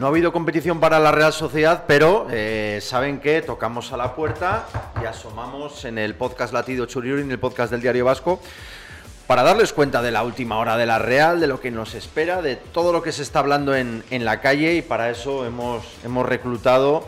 No 0.00 0.06
ha 0.06 0.08
habido 0.08 0.32
competición 0.32 0.80
para 0.80 0.98
la 0.98 1.12
Real 1.12 1.34
Sociedad, 1.34 1.84
pero 1.86 2.26
eh, 2.30 2.78
saben 2.80 3.20
que 3.20 3.42
tocamos 3.42 3.92
a 3.92 3.98
la 3.98 4.14
puerta 4.14 4.66
y 5.02 5.04
asomamos 5.04 5.84
en 5.84 5.98
el 5.98 6.14
podcast 6.14 6.54
Latido 6.54 6.86
Churiurdin, 6.86 7.30
el 7.30 7.38
podcast 7.38 7.70
del 7.70 7.82
Diario 7.82 8.06
Vasco, 8.06 8.40
para 9.26 9.42
darles 9.42 9.74
cuenta 9.74 10.00
de 10.00 10.12
la 10.12 10.22
última 10.22 10.56
hora 10.56 10.78
de 10.78 10.86
la 10.86 10.98
Real, 10.98 11.40
de 11.40 11.46
lo 11.46 11.60
que 11.60 11.70
nos 11.70 11.94
espera, 11.94 12.40
de 12.40 12.56
todo 12.56 12.92
lo 12.92 13.02
que 13.02 13.12
se 13.12 13.22
está 13.22 13.40
hablando 13.40 13.76
en, 13.76 14.02
en 14.10 14.24
la 14.24 14.40
calle 14.40 14.74
y 14.74 14.80
para 14.82 15.10
eso 15.10 15.44
hemos, 15.44 15.84
hemos 16.04 16.26
reclutado 16.26 17.06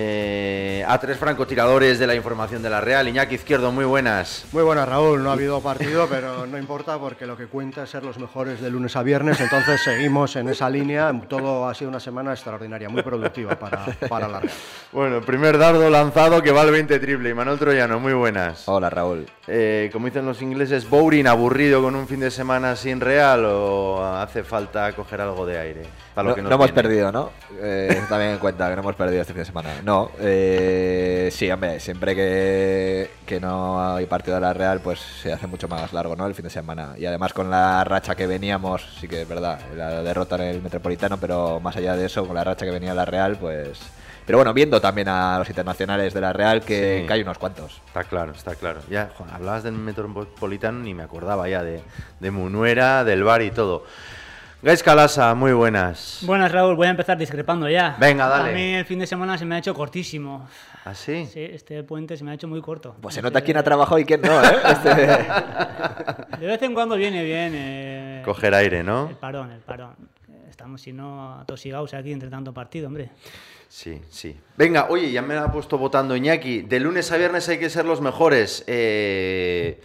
eh, 0.00 0.84
a 0.86 0.96
tres 1.00 1.18
francotiradores 1.18 1.98
de 1.98 2.06
la 2.06 2.14
información 2.14 2.62
de 2.62 2.70
la 2.70 2.80
Real. 2.80 3.08
Iñaki 3.08 3.34
Izquierdo, 3.34 3.72
muy 3.72 3.84
buenas. 3.84 4.44
Muy 4.52 4.62
buenas, 4.62 4.88
Raúl. 4.88 5.24
No 5.24 5.30
ha 5.30 5.32
habido 5.32 5.60
partido, 5.60 6.06
pero 6.08 6.46
no 6.46 6.56
importa 6.56 6.96
porque 6.98 7.26
lo 7.26 7.36
que 7.36 7.48
cuenta 7.48 7.82
es 7.82 7.90
ser 7.90 8.04
los 8.04 8.16
mejores 8.16 8.60
de 8.60 8.70
lunes 8.70 8.94
a 8.94 9.02
viernes. 9.02 9.40
Entonces 9.40 9.82
seguimos 9.82 10.36
en 10.36 10.50
esa 10.50 10.70
línea. 10.70 11.12
Todo 11.28 11.68
ha 11.68 11.74
sido 11.74 11.90
una 11.90 11.98
semana 11.98 12.32
extraordinaria, 12.32 12.88
muy 12.88 13.02
productiva 13.02 13.58
para, 13.58 13.86
para 14.08 14.28
la 14.28 14.38
Real. 14.38 14.54
Bueno, 14.92 15.20
primer 15.20 15.58
dardo 15.58 15.90
lanzado 15.90 16.42
que 16.42 16.52
va 16.52 16.62
al 16.62 16.70
20 16.70 16.96
triple. 17.00 17.30
Y 17.30 17.34
Manuel 17.34 17.58
Troyano, 17.58 17.98
muy 17.98 18.12
buenas. 18.12 18.68
Hola, 18.68 18.90
Raúl. 18.90 19.26
Eh, 19.48 19.90
como 19.92 20.06
dicen 20.06 20.26
los 20.26 20.40
ingleses, 20.42 20.88
boring, 20.88 21.26
aburrido 21.26 21.82
con 21.82 21.96
un 21.96 22.06
fin 22.06 22.20
de 22.20 22.30
semana 22.30 22.76
sin 22.76 23.00
Real 23.00 23.44
o 23.46 24.04
hace 24.04 24.44
falta 24.44 24.92
coger 24.92 25.22
algo 25.22 25.44
de 25.44 25.58
aire. 25.58 25.82
Para 26.14 26.24
lo 26.24 26.30
no, 26.30 26.34
que 26.36 26.42
nos 26.42 26.50
no 26.50 26.56
hemos 26.56 26.72
perdido, 26.72 27.10
¿no? 27.10 27.30
Eh, 27.60 28.00
también 28.08 28.32
en 28.32 28.38
cuenta 28.38 28.68
que 28.68 28.76
no 28.76 28.82
hemos 28.82 28.94
perdido 28.94 29.22
este 29.22 29.32
fin 29.32 29.40
de 29.40 29.46
semana. 29.46 29.70
No, 29.88 30.10
eh, 30.20 31.30
sí, 31.32 31.50
hombre, 31.50 31.80
siempre 31.80 32.14
que, 32.14 33.10
que 33.24 33.40
no 33.40 33.94
hay 33.94 34.04
partido 34.04 34.34
de 34.34 34.42
la 34.42 34.52
Real, 34.52 34.80
pues 34.80 35.00
se 35.00 35.32
hace 35.32 35.46
mucho 35.46 35.66
más 35.66 35.94
largo, 35.94 36.14
¿no? 36.14 36.26
El 36.26 36.34
fin 36.34 36.42
de 36.42 36.50
semana. 36.50 36.92
Y 36.98 37.06
además 37.06 37.32
con 37.32 37.48
la 37.48 37.82
racha 37.84 38.14
que 38.14 38.26
veníamos, 38.26 38.86
sí 39.00 39.08
que 39.08 39.22
es 39.22 39.26
verdad, 39.26 39.58
la 39.74 40.02
derrota 40.02 40.34
en 40.36 40.42
el 40.42 40.60
Metropolitano, 40.60 41.16
pero 41.16 41.58
más 41.60 41.74
allá 41.78 41.96
de 41.96 42.04
eso, 42.04 42.26
con 42.26 42.36
la 42.36 42.44
racha 42.44 42.66
que 42.66 42.70
venía 42.70 42.92
la 42.92 43.06
Real, 43.06 43.38
pues... 43.38 43.80
Pero 44.26 44.36
bueno, 44.36 44.52
viendo 44.52 44.78
también 44.78 45.08
a 45.08 45.38
los 45.38 45.48
internacionales 45.48 46.12
de 46.12 46.20
la 46.20 46.34
Real, 46.34 46.60
que, 46.60 46.98
Sí. 47.00 47.06
que 47.06 47.12
hay 47.14 47.22
unos 47.22 47.38
cuantos. 47.38 47.80
Está 47.86 48.04
claro, 48.04 48.32
está 48.32 48.54
claro. 48.56 48.80
Ya, 48.90 49.08
jo, 49.16 49.24
hablabas 49.32 49.62
del 49.62 49.72
Metropolitano 49.72 50.86
y 50.86 50.92
me 50.92 51.02
acordaba 51.02 51.48
ya 51.48 51.62
de, 51.62 51.80
de 52.20 52.30
Munuera, 52.30 53.04
del 53.04 53.24
bar 53.24 53.40
y 53.40 53.50
todo. 53.52 53.84
Gais 54.60 54.82
Calasa, 54.82 55.34
muy 55.36 55.52
buenas. 55.52 56.18
Buenas, 56.22 56.50
Raúl. 56.50 56.74
Voy 56.74 56.88
a 56.88 56.90
empezar 56.90 57.16
discrepando 57.16 57.68
ya. 57.68 57.96
Venga, 58.00 58.26
dale. 58.26 58.50
A 58.50 58.52
mí 58.54 58.74
el 58.74 58.84
fin 58.84 58.98
de 58.98 59.06
semana 59.06 59.38
se 59.38 59.44
me 59.44 59.54
ha 59.54 59.58
hecho 59.58 59.72
cortísimo. 59.72 60.48
¿Ah, 60.84 60.94
sí? 60.94 61.28
Sí, 61.32 61.40
este 61.40 61.84
puente 61.84 62.16
se 62.16 62.24
me 62.24 62.32
ha 62.32 62.34
hecho 62.34 62.48
muy 62.48 62.60
corto. 62.60 62.96
Pues 63.00 63.14
se 63.14 63.22
No 63.22 63.28
nota 63.28 63.40
quién 63.42 63.56
ha 63.56 63.62
trabajado 63.62 64.00
y 64.00 64.04
quién 64.04 64.20
no, 64.20 64.42
¿eh? 64.42 64.56
Este- 64.68 66.36
De 66.40 66.46
vez 66.46 66.60
en 66.62 66.74
cuando 66.74 66.96
viene 66.96 67.22
bien. 67.22 67.52
eh, 67.54 68.22
Coger 68.24 68.52
aire, 68.54 68.82
¿no? 68.82 69.10
El 69.10 69.16
parón, 69.16 69.52
el 69.52 69.60
parón. 69.60 69.94
Estamos, 70.50 70.80
si 70.82 70.92
no, 70.92 71.38
atosigados 71.40 71.94
aquí 71.94 72.10
entre 72.10 72.28
tanto 72.28 72.52
partido, 72.52 72.88
hombre. 72.88 73.10
Sí, 73.68 74.00
sí. 74.10 74.36
Venga, 74.56 74.86
oye, 74.90 75.12
ya 75.12 75.22
me 75.22 75.36
la 75.36 75.44
ha 75.44 75.52
puesto 75.52 75.78
votando 75.78 76.16
Iñaki. 76.16 76.62
De 76.62 76.80
lunes 76.80 77.12
a 77.12 77.16
viernes 77.16 77.48
hay 77.48 77.58
que 77.60 77.70
ser 77.70 77.84
los 77.84 78.00
mejores. 78.00 78.64
Eh, 78.66 79.80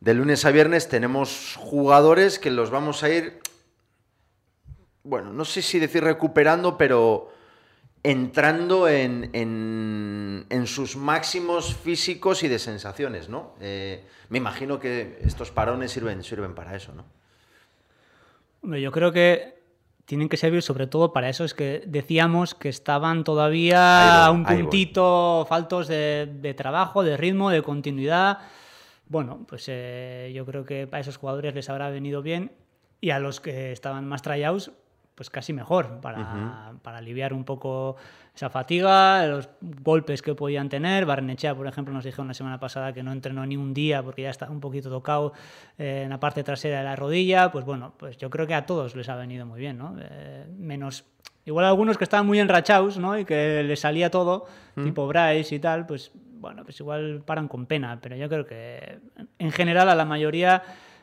de 0.00 0.14
lunes 0.14 0.46
a 0.46 0.50
viernes 0.52 0.88
tenemos 0.88 1.56
jugadores 1.58 2.38
que 2.38 2.50
los 2.50 2.70
vamos 2.70 3.02
a 3.02 3.10
ir, 3.10 3.40
bueno, 5.04 5.32
no 5.32 5.44
sé 5.44 5.62
si 5.62 5.78
decir 5.78 6.02
recuperando, 6.04 6.76
pero 6.76 7.30
entrando 8.02 8.88
en, 8.88 9.30
en- 9.34 10.46
en 10.48 10.66
sus 10.66 10.96
máximos 10.96 11.74
físicos 11.76 12.42
y 12.42 12.48
de 12.48 12.58
sensaciones, 12.58 13.28
¿no? 13.28 13.54
Eh, 13.60 14.04
me 14.30 14.38
imagino 14.38 14.78
que 14.80 15.18
estos 15.22 15.50
parones 15.50 15.90
sirven, 15.92 16.22
sirven 16.24 16.54
para 16.54 16.74
eso, 16.76 16.92
¿no? 16.94 17.04
Hombre, 18.62 18.80
yo 18.80 18.90
creo 18.92 19.12
que 19.12 19.58
tienen 20.04 20.28
que 20.28 20.36
servir 20.36 20.62
sobre 20.62 20.86
todo 20.86 21.12
para 21.12 21.28
esos 21.28 21.54
que 21.54 21.82
decíamos 21.86 22.54
que 22.54 22.68
estaban 22.68 23.22
todavía 23.24 24.26
voy, 24.28 24.36
un 24.36 24.44
puntito 24.62 25.46
faltos 25.48 25.86
de, 25.88 26.28
de 26.40 26.54
trabajo, 26.54 27.02
de 27.04 27.16
ritmo, 27.16 27.50
de 27.50 27.62
continuidad. 27.62 28.38
Bueno, 29.08 29.44
pues 29.48 29.64
eh, 29.68 30.32
yo 30.34 30.44
creo 30.46 30.64
que 30.64 30.88
a 30.90 31.00
esos 31.00 31.16
jugadores 31.16 31.54
les 31.54 31.68
habrá 31.70 31.90
venido 31.90 32.22
bien 32.22 32.52
y 33.00 33.10
a 33.10 33.18
los 33.18 33.40
que 33.40 33.72
estaban 33.72 34.06
más 34.06 34.22
trayados, 34.22 34.72
pues 35.20 35.28
casi 35.28 35.52
mejor 35.52 36.00
para, 36.00 36.72
para 36.80 36.96
aliviar 36.96 37.34
un 37.34 37.44
poco 37.44 37.96
esa 38.34 38.48
fatiga, 38.48 39.26
los 39.26 39.50
golpes 39.60 40.22
que 40.22 40.34
podían 40.34 40.70
tener. 40.70 41.04
Barnechea, 41.04 41.54
por 41.54 41.66
ejemplo, 41.66 41.92
nos 41.92 42.04
dijeron 42.04 42.26
la 42.26 42.32
semana 42.32 42.58
pasada 42.58 42.94
que 42.94 43.02
no 43.02 43.12
entrenó 43.12 43.44
ni 43.44 43.58
un 43.58 43.74
día 43.74 44.02
porque 44.02 44.22
ya 44.22 44.30
está 44.30 44.48
un 44.48 44.60
poquito 44.60 44.88
tocado 44.88 45.34
eh, 45.76 46.04
en 46.04 46.08
la 46.08 46.18
parte 46.18 46.42
trasera 46.42 46.78
de 46.78 46.84
la 46.84 46.96
rodilla. 46.96 47.52
Pues 47.52 47.66
bueno, 47.66 47.92
pues 47.98 48.16
yo 48.16 48.30
creo 48.30 48.46
que 48.46 48.54
a 48.54 48.64
todos 48.64 48.96
les 48.96 49.10
ha 49.10 49.16
venido 49.16 49.44
muy 49.44 49.60
bien, 49.60 49.76
¿no? 49.76 49.94
Eh, 50.00 50.46
menos, 50.56 51.04
igual 51.44 51.66
algunos 51.66 51.98
que 51.98 52.04
estaban 52.04 52.24
muy 52.24 52.40
enrachados, 52.40 52.96
¿no? 52.96 53.18
Y 53.18 53.26
que 53.26 53.62
les 53.62 53.80
salía 53.80 54.10
todo, 54.10 54.46
tipo 54.74 55.06
Bryce 55.06 55.54
y 55.54 55.58
tal, 55.58 55.84
pues 55.84 56.12
bueno, 56.14 56.64
pues 56.64 56.80
igual 56.80 57.22
paran 57.26 57.46
con 57.46 57.66
pena, 57.66 57.98
pero 58.00 58.16
yo 58.16 58.26
creo 58.30 58.46
que 58.46 59.00
en 59.38 59.50
general 59.52 59.90
a 59.90 59.94
la 59.94 60.06
mayoría 60.06 60.62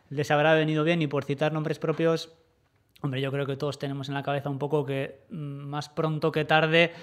les 0.10 0.32
habrá 0.32 0.56
venido 0.56 0.84
bien 0.84 1.04
y 1.04 1.08
por 1.08 1.24
citar 1.24 1.54
nombres 1.54 1.78
propios, 1.78 2.34
hombre, 3.02 3.22
yo 3.22 3.32
creo 3.32 3.46
que 3.46 3.56
todos 3.56 3.80
tenemos 3.80 4.08
en 4.10 4.16
la 4.16 4.24
cabeza 4.24 4.50
un 4.50 4.60
poco 4.60 4.86
que 4.86 5.22
mm, 5.30 5.36
más 5.36 5.90
pronto 5.90 6.32
que 6.32 6.46
tarde 6.46 6.94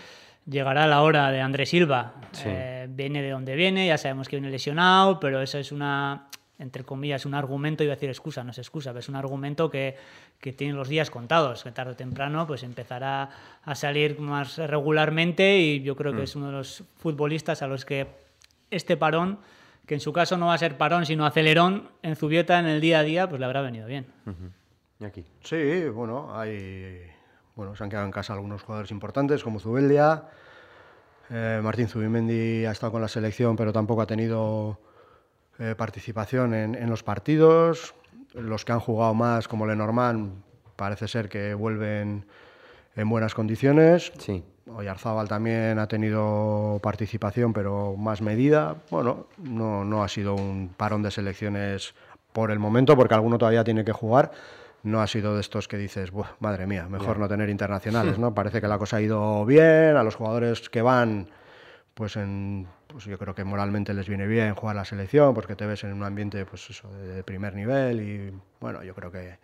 llegará 0.47 0.87
la 0.87 1.03
hora 1.03 1.31
de 1.31 1.41
Andrés 1.41 1.71
Silva. 1.71 2.15
Sí. 2.33 2.45
Eh, 2.47 2.87
viene 2.91 3.23
de 3.23 3.31
donde 3.31 3.55
viene, 3.55 3.87
ya 3.87 3.99
sabemos 3.99 4.29
que 4.29 4.37
viene 4.37 4.51
lesionado, 4.51 5.19
pero 5.21 5.41
eso 5.41 5.59
es 5.59 5.73
una, 5.73 6.29
entre 6.59 6.85
comillas, 6.85 7.27
un 7.27 7.35
argumento, 7.35 7.83
iba 7.83 7.93
a 7.93 7.97
decir 7.97 8.11
excusa, 8.11 8.45
no 8.45 8.51
es 8.51 8.59
excusa, 8.59 8.91
pero 8.91 9.01
es 9.01 9.09
un 9.09 9.17
argumento 9.17 9.71
que, 9.71 9.97
que 10.41 10.53
tiene 10.53 10.75
los 10.75 10.89
días 10.89 11.11
contados, 11.11 11.65
que 11.65 11.73
tarde 11.73 11.93
o 11.93 11.97
temprano 11.97 12.47
pues 12.47 12.63
empezará 12.63 13.31
a 13.63 13.75
salir 13.75 14.21
más 14.21 14.59
regularmente 14.59 15.59
y 15.59 15.83
yo 15.83 15.97
creo 15.97 16.15
que 16.15 16.25
es 16.25 16.37
uno 16.37 16.47
de 16.47 16.53
los 16.53 16.85
futbolistas 16.97 17.63
a 17.63 17.67
los 17.67 17.85
que 17.85 18.07
este 18.71 18.97
parón, 18.97 19.39
que 19.87 19.95
en 19.95 20.01
su 20.01 20.13
caso 20.13 20.37
no 20.37 20.47
va 20.47 20.55
a 20.55 20.59
ser 20.59 20.77
parón, 20.77 21.07
sino 21.07 21.27
acelerón 21.27 21.89
en 22.03 22.17
Zubieta 22.17 22.59
en 22.59 22.67
el 22.67 22.81
día 22.81 23.01
a 23.01 23.03
día, 23.03 23.29
pues 23.29 23.41
le 23.41 23.47
habrá 23.47 23.61
venido 23.63 23.87
bien. 23.87 24.07
Iñaki. 25.05 25.25
Sí, 25.43 25.89
bueno, 25.89 26.37
hay, 26.37 27.03
bueno, 27.55 27.77
se 27.77 27.85
han 27.85 27.91
quedado 27.91 28.07
en 28.07 28.13
casa 28.13 28.33
algunos 28.33 28.63
jugadores 28.63 28.91
importantes 28.91 29.43
como 29.43 29.61
Zubeldia. 29.61 30.25
Eh, 31.31 31.61
Martín 31.63 31.89
Zubimendi 31.89 32.65
ha 32.65 32.73
estado 32.73 32.93
con 32.93 33.03
la 33.03 33.09
selección, 33.09 33.57
pero 33.57 33.73
tampoco 33.73 34.03
ha 34.03 34.07
tenido 34.07 34.79
eh, 35.59 35.75
participación 35.77 36.55
en, 36.55 36.75
en 36.75 36.91
los 36.91 37.03
partidos. 37.03 37.95
Los 38.33 38.65
que 38.65 38.73
han 38.73 38.81
jugado 38.81 39.15
más, 39.15 39.47
como 39.47 39.67
Lenormand, 39.67 40.43
parece 40.77 41.07
ser 41.07 41.29
que 41.29 41.55
vuelven 41.55 42.27
en 42.97 43.09
buenas 43.09 43.35
condiciones. 43.35 44.13
Sí. 44.19 44.43
Oyarzábal 44.67 45.29
también 45.29 45.79
ha 45.79 45.87
tenido 45.87 46.81
participación, 46.83 47.53
pero 47.53 47.97
más 47.97 48.23
medida. 48.23 48.77
Bueno, 48.91 49.27
no, 49.39 49.85
no 49.85 50.03
ha 50.03 50.09
sido 50.09 50.35
un 50.35 50.73
parón 50.77 51.03
de 51.03 51.11
selecciones 51.11 51.95
por 52.33 52.51
el 52.51 52.59
momento, 52.59 52.97
porque 52.97 53.15
alguno 53.15 53.39
todavía 53.39 53.63
tiene 53.63 53.85
que 53.85 53.93
jugar. 53.93 54.33
No 54.85 55.01
ha 55.01 55.07
sido 55.07 55.35
de 55.35 55.41
estos 55.41 55.67
que 55.67 55.77
dices, 55.79 56.11
"Buah, 56.11 56.29
madre 56.41 56.67
mía, 56.67 56.87
mejor 56.89 57.19
no 57.19 57.27
tener 57.27 57.49
internacionales, 57.49 58.19
¿no? 58.19 58.35
Parece 58.35 58.61
que 58.61 58.69
la 58.69 58.79
cosa 58.79 58.99
ha 58.99 59.01
ido 59.01 59.45
bien, 59.47 59.97
a 59.97 60.03
los 60.03 60.15
jugadores 60.15 60.69
que 60.69 60.83
van, 60.83 61.27
pues 61.95 62.17
en 62.17 62.69
pues 62.87 63.07
yo 63.07 63.19
creo 63.19 63.35
que 63.35 63.43
moralmente 63.43 63.93
les 63.93 64.09
viene 64.09 64.25
bien 64.25 64.55
jugar 64.55 64.77
la 64.77 64.85
selección, 64.85 65.35
porque 65.35 65.57
te 65.57 65.67
ves 65.67 65.83
en 65.83 65.93
un 65.93 66.05
ambiente 66.05 66.47
pues 66.47 66.71
eso, 66.71 66.89
de 66.93 67.25
primer 67.25 67.53
nivel 67.55 68.01
y 68.01 68.33
bueno, 68.61 68.85
yo 68.85 68.95
creo 68.95 69.11
que, 69.11 69.37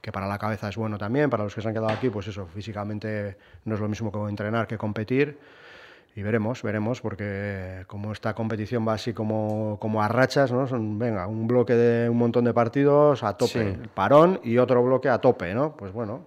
que 0.00 0.10
para 0.10 0.26
la 0.26 0.36
cabeza 0.36 0.68
es 0.68 0.76
bueno 0.76 0.98
también, 0.98 1.30
para 1.30 1.44
los 1.44 1.54
que 1.54 1.62
se 1.62 1.68
han 1.68 1.74
quedado 1.74 1.92
aquí, 1.92 2.10
pues 2.10 2.26
eso, 2.26 2.46
físicamente 2.46 3.36
no 3.66 3.76
es 3.76 3.80
lo 3.80 3.88
mismo 3.88 4.10
que 4.10 4.18
entrenar 4.28 4.66
que 4.66 4.76
competir. 4.76 5.38
Y 6.18 6.22
veremos, 6.24 6.64
veremos, 6.64 7.00
porque 7.00 7.84
como 7.86 8.10
esta 8.10 8.34
competición 8.34 8.84
va 8.88 8.94
así 8.94 9.12
como, 9.12 9.78
como 9.80 10.02
a 10.02 10.08
rachas, 10.08 10.50
¿no? 10.50 10.66
Son, 10.66 10.98
venga, 10.98 11.28
un 11.28 11.46
bloque 11.46 11.74
de 11.74 12.08
un 12.08 12.16
montón 12.18 12.44
de 12.44 12.52
partidos 12.52 13.22
a 13.22 13.36
tope, 13.36 13.52
Sí. 13.52 13.58
el 13.60 13.88
parón 13.88 14.40
y 14.42 14.58
otro 14.58 14.82
bloque 14.82 15.08
a 15.08 15.18
tope, 15.18 15.54
¿no? 15.54 15.76
Pues 15.76 15.92
bueno, 15.92 16.26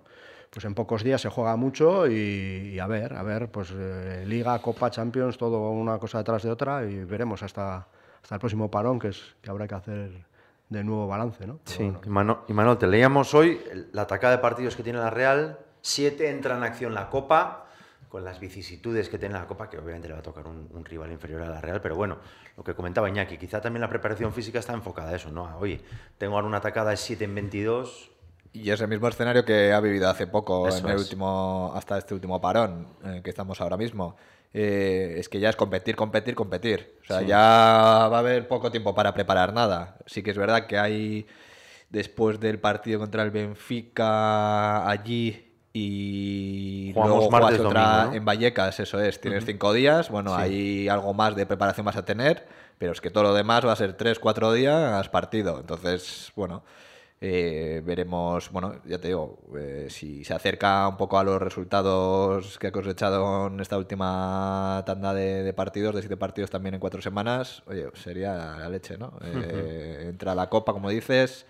pues 0.50 0.64
en 0.64 0.76
pocos 0.76 1.04
días 1.04 1.20
se 1.20 1.28
juega 1.28 1.58
mucho 1.58 2.08
y, 2.08 2.72
y 2.74 2.80
a 2.80 2.88
ver, 2.88 3.14
a 3.16 3.24
ver, 3.24 3.50
pues 3.52 3.74
eh, 3.76 4.24
Liga, 4.26 4.58
Copa, 4.60 4.90
Champions, 4.92 5.38
todo 5.38 5.72
una 5.72 5.98
cosa 5.98 6.20
detrás 6.20 6.44
de 6.44 6.52
otra 6.52 6.86
y 6.86 7.04
veremos 7.04 7.44
hasta, 7.44 7.86
hasta 8.24 8.36
el 8.36 8.40
próximo 8.40 8.72
parón, 8.72 8.98
que 8.98 9.10
es 9.10 9.36
que 9.42 9.50
habrá 9.50 9.68
que 9.68 9.76
hacer 9.76 10.10
de 10.70 10.84
nuevo 10.86 11.06
balance, 11.06 11.46
¿no? 11.46 11.60
Pero 11.66 11.78
Sí, 11.78 11.94
bueno. 12.10 12.44
y 12.48 12.52
y 12.52 12.56
Manuel, 12.56 12.78
te 12.78 12.88
leíamos 12.88 13.34
hoy 13.34 13.60
la 13.92 14.04
atacada 14.04 14.38
de 14.38 14.42
partidos 14.42 14.78
que 14.78 14.84
tiene 14.84 15.00
la 15.00 15.10
Real. 15.10 15.60
Siete 15.82 16.30
entra 16.30 16.56
en 16.56 16.64
acción 16.64 16.94
la 16.94 17.10
Copa, 17.10 17.66
con 18.12 18.26
las 18.26 18.42
vicisitudes 18.42 19.08
que 19.08 19.18
tiene 19.18 19.36
la 19.36 19.48
Copa, 19.48 19.70
que 19.70 19.78
obviamente 19.78 20.10
le 20.10 20.14
va 20.16 20.20
a 20.20 20.24
tocar 20.24 20.46
un, 20.46 20.68
un 20.72 20.84
rival 20.84 21.12
inferior 21.14 21.42
a 21.44 21.50
la 21.50 21.62
Real, 21.62 21.80
pero 21.82 21.96
bueno, 21.96 22.18
lo 22.58 22.64
que 22.64 22.76
comentaba 22.76 23.08
Iñaki, 23.08 23.38
quizá 23.38 23.62
también 23.62 23.80
la 23.82 23.88
preparación 23.90 24.34
física 24.34 24.60
está 24.60 24.74
enfocada 24.74 25.12
a 25.12 25.16
eso, 25.16 25.32
¿no? 25.32 25.58
Oye, 25.60 25.80
tengo 26.18 26.36
ahora 26.36 26.46
una 26.48 26.58
atacada 26.58 26.92
de 26.92 26.98
7 26.98 27.24
en 27.24 27.36
22, 27.36 28.12
Y 28.54 28.70
es 28.70 28.82
el 28.82 28.90
mismo 28.90 29.08
escenario 29.08 29.46
que 29.46 29.72
ha 29.72 29.80
vivido 29.80 30.10
hace 30.10 30.28
poco, 30.28 30.68
Eso 30.68 30.80
en 30.80 30.88
el 30.90 30.96
es. 30.98 31.04
último, 31.04 31.72
hasta 31.74 31.98
este 31.98 32.14
último 32.14 32.42
parón 32.42 32.86
en 33.02 33.12
el 33.12 33.24
que 33.24 33.30
estamos 33.30 33.62
ahora 33.62 33.78
mismo. 33.78 34.18
Eh, 34.54 35.16
es 35.18 35.30
que 35.30 35.40
ya 35.40 35.48
es 35.50 35.56
competir, 35.56 35.96
competir, 35.96 36.36
competir. 36.36 36.98
O 37.04 37.06
sea, 37.06 37.20
Sí. 37.22 37.28
ya 37.28 37.38
va 38.12 38.18
a 38.18 38.20
haber 38.20 38.50
poco 38.50 38.70
tiempo 38.70 38.94
para 38.94 39.14
preparar 39.14 39.54
nada. 39.54 39.96
Sí 40.06 40.22
que 40.22 40.32
es 40.32 40.38
verdad 40.38 40.68
que 40.68 40.78
hay 40.78 41.26
después 41.90 42.42
del 42.42 42.60
partido 42.60 43.00
contra 43.00 43.24
el 43.24 43.32
Benfica 43.32 44.86
allí 44.90 45.51
y 45.74 46.92
Jugamos 46.94 47.18
luego 47.18 47.32
martes, 47.32 47.60
otra 47.60 47.82
domingo, 47.82 48.12
¿no? 48.12 48.14
en 48.18 48.26
Vallecas, 48.26 48.80
eso 48.80 49.00
es, 49.00 49.22
tienes 49.22 49.46
cinco 49.46 49.74
días, 49.74 50.10
bueno, 50.10 50.36
hay 50.36 50.90
algo 50.90 51.14
más 51.14 51.36
de 51.36 51.46
preparación 51.46 51.86
vas 51.86 51.96
a 51.96 52.06
tener, 52.06 52.46
pero 52.78 52.92
es 52.92 53.02
que 53.02 53.10
todo 53.10 53.24
lo 53.24 53.34
demás 53.34 53.66
va 53.66 53.72
a 53.72 53.76
ser 53.78 53.94
tres, 53.94 54.20
cuatro 54.20 54.52
días 54.52 55.08
partido, 55.10 55.60
entonces, 55.60 56.32
bueno, 56.36 56.64
eh, 57.24 57.84
veremos, 57.86 58.52
bueno, 58.52 58.82
ya 58.84 58.98
te 58.98 59.10
digo, 59.10 59.38
eh, 59.56 59.86
si 59.90 60.26
se 60.26 60.34
acerca 60.34 60.88
un 60.88 60.98
poco 60.98 61.20
a 61.20 61.24
los 61.24 61.40
resultados 61.40 62.58
que 62.58 62.68
ha 62.68 62.72
cosechado 62.72 63.46
en 63.46 63.60
esta 63.60 63.78
última 63.78 64.82
tanda 64.88 65.14
de, 65.14 65.44
de 65.44 65.54
partidos, 65.54 65.94
de 65.94 66.02
siete 66.02 66.18
partidos 66.18 66.50
también 66.50 66.74
en 66.74 66.80
cuatro 66.80 67.00
semanas, 67.00 67.62
oye, 67.68 67.86
sería 67.94 68.34
la 68.58 68.70
leche, 68.70 68.98
¿no? 68.98 69.14
Eh, 69.24 70.08
Entra 70.10 70.34
la 70.34 70.50
copa, 70.50 70.74
como 70.74 70.90
dices, 70.90 71.46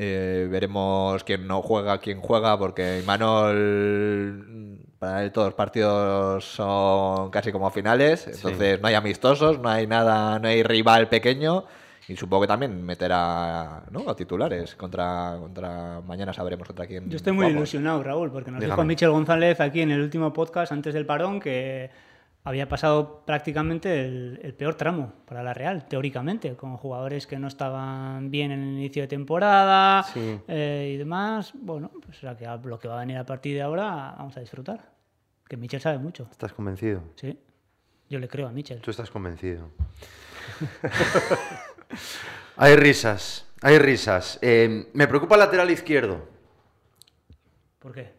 eh, 0.00 0.46
veremos 0.48 1.24
quién 1.24 1.48
no 1.48 1.60
juega, 1.60 1.98
quién 1.98 2.20
juega, 2.20 2.56
porque 2.56 3.00
Imanol, 3.02 4.78
para 5.00 5.24
él 5.24 5.32
todos 5.32 5.48
los 5.48 5.54
partidos 5.54 6.44
son 6.44 7.30
casi 7.30 7.50
como 7.50 7.68
finales, 7.70 8.28
entonces 8.28 8.80
no 8.80 8.86
hay 8.86 8.94
amistosos, 8.94 9.58
no 9.58 9.68
hay 9.68 9.88
nada, 9.88 10.38
no 10.38 10.46
hay 10.46 10.62
rival 10.62 11.08
pequeño. 11.08 11.64
Y 12.06 12.16
supongo 12.16 12.42
que 12.42 12.46
también 12.48 12.82
meterá 12.86 13.82
¿no? 13.90 14.08
a 14.08 14.16
titulares 14.16 14.74
contra, 14.76 15.36
contra. 15.38 16.00
Mañana 16.06 16.32
sabremos 16.32 16.66
contra 16.66 16.86
quién. 16.86 17.10
Yo 17.10 17.16
estoy 17.16 17.32
muy 17.34 17.42
jugamos. 17.46 17.58
ilusionado, 17.58 18.02
Raúl, 18.02 18.30
porque 18.30 18.50
nos 18.50 18.60
Dígame. 18.60 18.76
dijo 18.76 18.86
Michel 18.86 19.10
González 19.10 19.60
aquí 19.60 19.82
en 19.82 19.90
el 19.90 20.00
último 20.00 20.32
podcast 20.32 20.72
antes 20.72 20.94
del 20.94 21.04
parón 21.04 21.38
que 21.38 21.90
había 22.48 22.68
pasado 22.68 23.22
prácticamente 23.26 24.04
el, 24.06 24.40
el 24.42 24.54
peor 24.54 24.74
tramo 24.74 25.12
para 25.26 25.42
la 25.42 25.52
Real, 25.52 25.86
teóricamente, 25.86 26.56
con 26.56 26.76
jugadores 26.76 27.26
que 27.26 27.38
no 27.38 27.46
estaban 27.46 28.30
bien 28.30 28.50
en 28.52 28.62
el 28.62 28.68
inicio 28.78 29.02
de 29.02 29.08
temporada 29.08 30.02
Sí. 30.04 30.38
eh, 30.48 30.92
y 30.94 30.96
demás. 30.96 31.52
Bueno, 31.54 31.90
pues 32.04 32.22
lo 32.22 32.36
que, 32.36 32.46
lo 32.64 32.78
que 32.78 32.88
va 32.88 32.96
a 32.96 33.00
venir 33.00 33.18
a 33.18 33.26
partir 33.26 33.54
de 33.54 33.62
ahora 33.62 34.14
vamos 34.16 34.36
a 34.36 34.40
disfrutar. 34.40 34.90
Que 35.46 35.56
Michel 35.56 35.80
sabe 35.80 35.98
mucho, 35.98 36.26
¿Estás 36.30 36.52
convencido? 36.52 37.02
sí. 37.16 37.38
Yo 38.10 38.18
le 38.18 38.26
creo 38.28 38.48
a 38.48 38.52
Michel. 38.52 38.80
Tú 38.80 38.90
estás 38.90 39.10
convencido. 39.10 39.68
hay 42.56 42.74
risas, 42.76 43.46
hay 43.60 43.78
risas. 43.78 44.38
Eh, 44.40 44.88
me 44.94 45.06
preocupa 45.06 45.34
el 45.34 45.40
lateral 45.40 45.70
izquierdo. 45.70 46.26
¿Por 47.78 47.92
qué? 47.92 48.17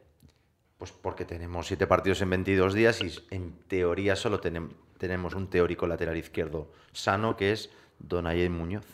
Pues 0.80 0.94
porque 0.94 1.26
tenemos 1.26 1.68
siete 1.68 1.86
partidos 1.88 2.22
en 2.22 2.30
22 2.30 2.74
días 2.74 3.02
y 3.02 3.14
en 3.36 3.52
teoría 3.68 4.16
solo 4.16 4.40
tenem- 4.40 4.72
tenemos 4.98 5.36
un 5.36 5.50
teórico 5.50 5.86
lateral 5.86 6.16
izquierdo 6.16 6.72
sano 6.94 7.36
que 7.36 7.52
es 7.52 7.70
Donayen 8.00 8.54
Muñoz. 8.58 8.86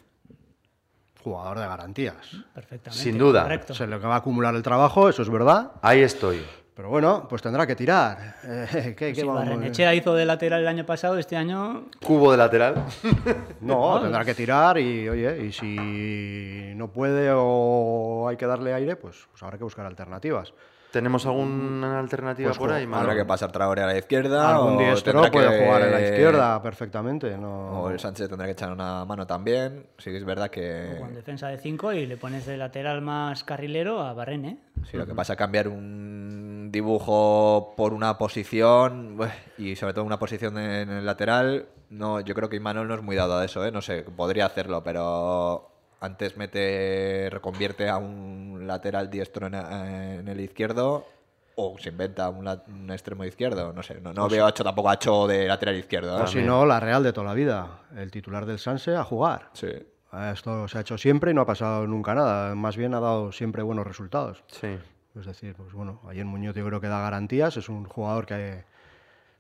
Jugador 1.24 1.60
de 1.60 1.68
garantías. 1.68 2.16
Perfectamente. 2.56 3.04
Sin 3.04 3.20
duda. 3.20 3.44
Correcto. 3.44 3.76
Se 3.76 3.86
le 3.86 3.98
va 3.98 4.16
a 4.16 4.18
acumular 4.18 4.56
el 4.56 4.64
trabajo, 4.64 5.10
eso 5.10 5.22
es 5.22 5.30
verdad. 5.30 5.74
Ahí 5.84 6.02
estoy. 6.02 6.44
Pero 6.76 6.90
bueno, 6.90 7.28
pues 7.30 7.42
tendrá 7.44 7.66
que 7.68 7.76
tirar. 7.76 8.36
Eh, 8.44 8.96
¿qué- 8.98 9.14
qué 9.14 9.16
Si 9.16 9.22
vamos- 9.24 9.46
Barrenechea 9.46 9.94
hizo 9.94 10.16
de 10.16 10.26
lateral 10.26 10.62
el 10.62 10.68
año 10.68 10.86
pasado, 10.88 11.20
este 11.20 11.38
año 11.38 11.86
Cubo 12.04 12.32
de 12.32 12.38
lateral. 12.38 12.84
No, 13.62 14.02
tendrá 14.02 14.26
que 14.26 14.34
tirar 14.34 14.80
y, 14.80 15.08
oye, 15.08 15.46
y 15.46 15.52
si 15.52 16.74
no 16.76 16.88
puede 16.92 17.30
o 17.32 18.28
hay 18.28 18.38
que 18.38 18.46
darle 18.48 18.74
aire, 18.74 18.96
pues, 18.96 19.28
pues 19.32 19.42
habrá 19.44 19.58
que 19.60 19.64
buscar 19.64 19.86
alternativas. 19.86 20.52
¿Tenemos 20.96 21.26
alguna 21.26 22.00
alternativa 22.00 22.48
Pues 22.48 22.58
por 22.58 22.72
ahí, 22.72 22.88
Manolo? 22.88 23.12
Habrá 23.12 23.22
que 23.22 23.28
pasar 23.28 23.52
Traoré 23.52 23.82
a 23.84 23.88
la 23.88 23.98
izquierda. 23.98 24.56
Algún 24.56 24.78
o 24.78 24.80
diestro 24.80 25.30
puede 25.30 25.50
que- 25.50 25.66
jugar 25.66 25.82
en 25.82 25.92
la 25.92 26.02
izquierda 26.02 26.62
perfectamente. 26.62 27.38
No... 27.38 27.82
O 27.82 27.90
el 27.90 28.00
Sánchez 28.00 28.30
tendrá 28.30 28.46
que 28.46 28.54
echar 28.54 28.72
una 28.72 29.04
mano 29.04 29.28
también. 29.28 29.88
Sí 29.98 30.10
que 30.10 30.16
es 30.16 30.24
verdad 30.24 30.46
con 30.46 30.52
que. 30.54 31.14
defensa 31.14 31.50
de 31.50 31.58
5 31.58 31.92
y 31.92 32.06
le 32.06 32.16
pones 32.16 32.46
de 32.46 32.56
lateral 32.56 33.02
más 33.02 33.44
carrilero 33.44 34.00
a 34.00 34.14
Barren, 34.14 34.46
¿eh? 34.46 34.58
Sí, 34.90 34.96
lo 34.96 35.06
que 35.06 35.14
pasa 35.14 35.34
es 35.34 35.38
cambiar 35.38 35.68
un 35.68 36.70
dibujo 36.72 37.74
por 37.76 37.94
una 37.94 38.18
posición 38.18 39.18
y 39.58 39.76
sobre 39.76 39.94
todo 39.94 40.06
una 40.06 40.18
posición 40.18 40.58
en 40.58 40.90
el 40.90 41.06
lateral, 41.06 41.66
no, 41.90 42.22
yo 42.22 42.34
creo 42.36 42.48
que 42.48 42.56
Imanol 42.56 42.88
no 42.88 42.96
es 42.96 43.02
muy 43.02 43.18
dado 43.18 43.38
a 43.38 43.44
eso, 43.44 43.66
¿eh? 43.66 43.72
no 43.72 43.82
sé, 43.82 44.04
podría 44.04 44.46
hacerlo, 44.46 44.82
pero 44.82 45.75
antes 46.06 46.38
mete, 46.38 47.30
reconvierte 47.32 47.90
a 47.90 47.98
un 47.98 48.66
lateral 48.66 49.10
diestro 49.10 49.48
en, 49.48 49.56
en 49.56 50.28
el 50.28 50.40
izquierdo 50.40 51.06
o 51.56 51.78
se 51.80 51.90
inventa 51.90 52.30
un, 52.30 52.92
extremo 52.92 53.24
izquierdo, 53.24 53.72
no 53.74 53.82
sé, 53.82 54.00
no, 54.02 54.14
no 54.14 54.28
veo 54.28 54.46
a 54.46 54.54
Cho 54.54 54.64
tampoco 54.64 54.90
a 54.90 55.00
Cho 55.00 55.28
de 55.28 55.48
lateral 55.48 55.76
izquierdo. 55.76 56.20
¿eh? 56.20 56.24
O 56.24 56.28
si 56.28 56.42
no, 56.42 56.66
la 56.66 56.80
Real 56.80 57.04
de 57.04 57.14
toda 57.14 57.28
la 57.28 57.34
vida. 57.34 57.80
El 57.96 58.12
titular 58.12 58.46
del 58.46 58.60
Sanse 58.60 58.96
a 58.96 59.04
jugar. 59.04 59.50
Sí. 59.54 59.70
Esto 60.32 60.68
se 60.68 60.78
ha 60.78 60.82
hecho 60.82 60.98
siempre 60.98 61.32
y 61.32 61.34
no 61.34 61.42
ha 61.42 61.46
pasado 61.46 61.88
nunca 61.88 62.14
nada. 62.14 62.56
Más 62.56 62.78
bien 62.78 62.94
ha 62.94 63.00
dado 63.00 63.32
siempre 63.32 63.64
buenos 63.64 63.86
resultados. 63.86 64.44
Sí. 64.48 64.78
Es 65.18 65.26
decir, 65.26 65.56
pues 65.56 65.74
bueno, 65.74 66.02
ayer 66.10 66.26
Muñoz 66.26 66.56
yo 66.56 66.66
creo 66.66 66.82
que 66.82 66.88
da 66.88 67.02
garantías. 67.02 67.58
Es 67.58 67.70
un 67.70 67.86
jugador 67.86 68.26
que, 68.26 68.64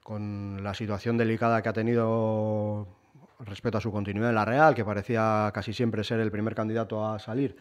con 0.03 0.63
la 0.63 0.73
situación 0.73 1.17
delicada 1.17 1.61
que 1.61 1.69
ha 1.69 1.73
tenido 1.73 2.87
respecto 3.39 3.77
a 3.77 3.81
su 3.81 3.91
continuidad 3.91 4.29
en 4.29 4.35
la 4.35 4.45
Real, 4.45 4.73
que 4.75 4.85
parecía 4.85 5.51
casi 5.53 5.73
siempre 5.73 6.03
ser 6.03 6.19
el 6.19 6.31
primer 6.31 6.55
candidato 6.55 7.05
a 7.05 7.19
salir, 7.19 7.55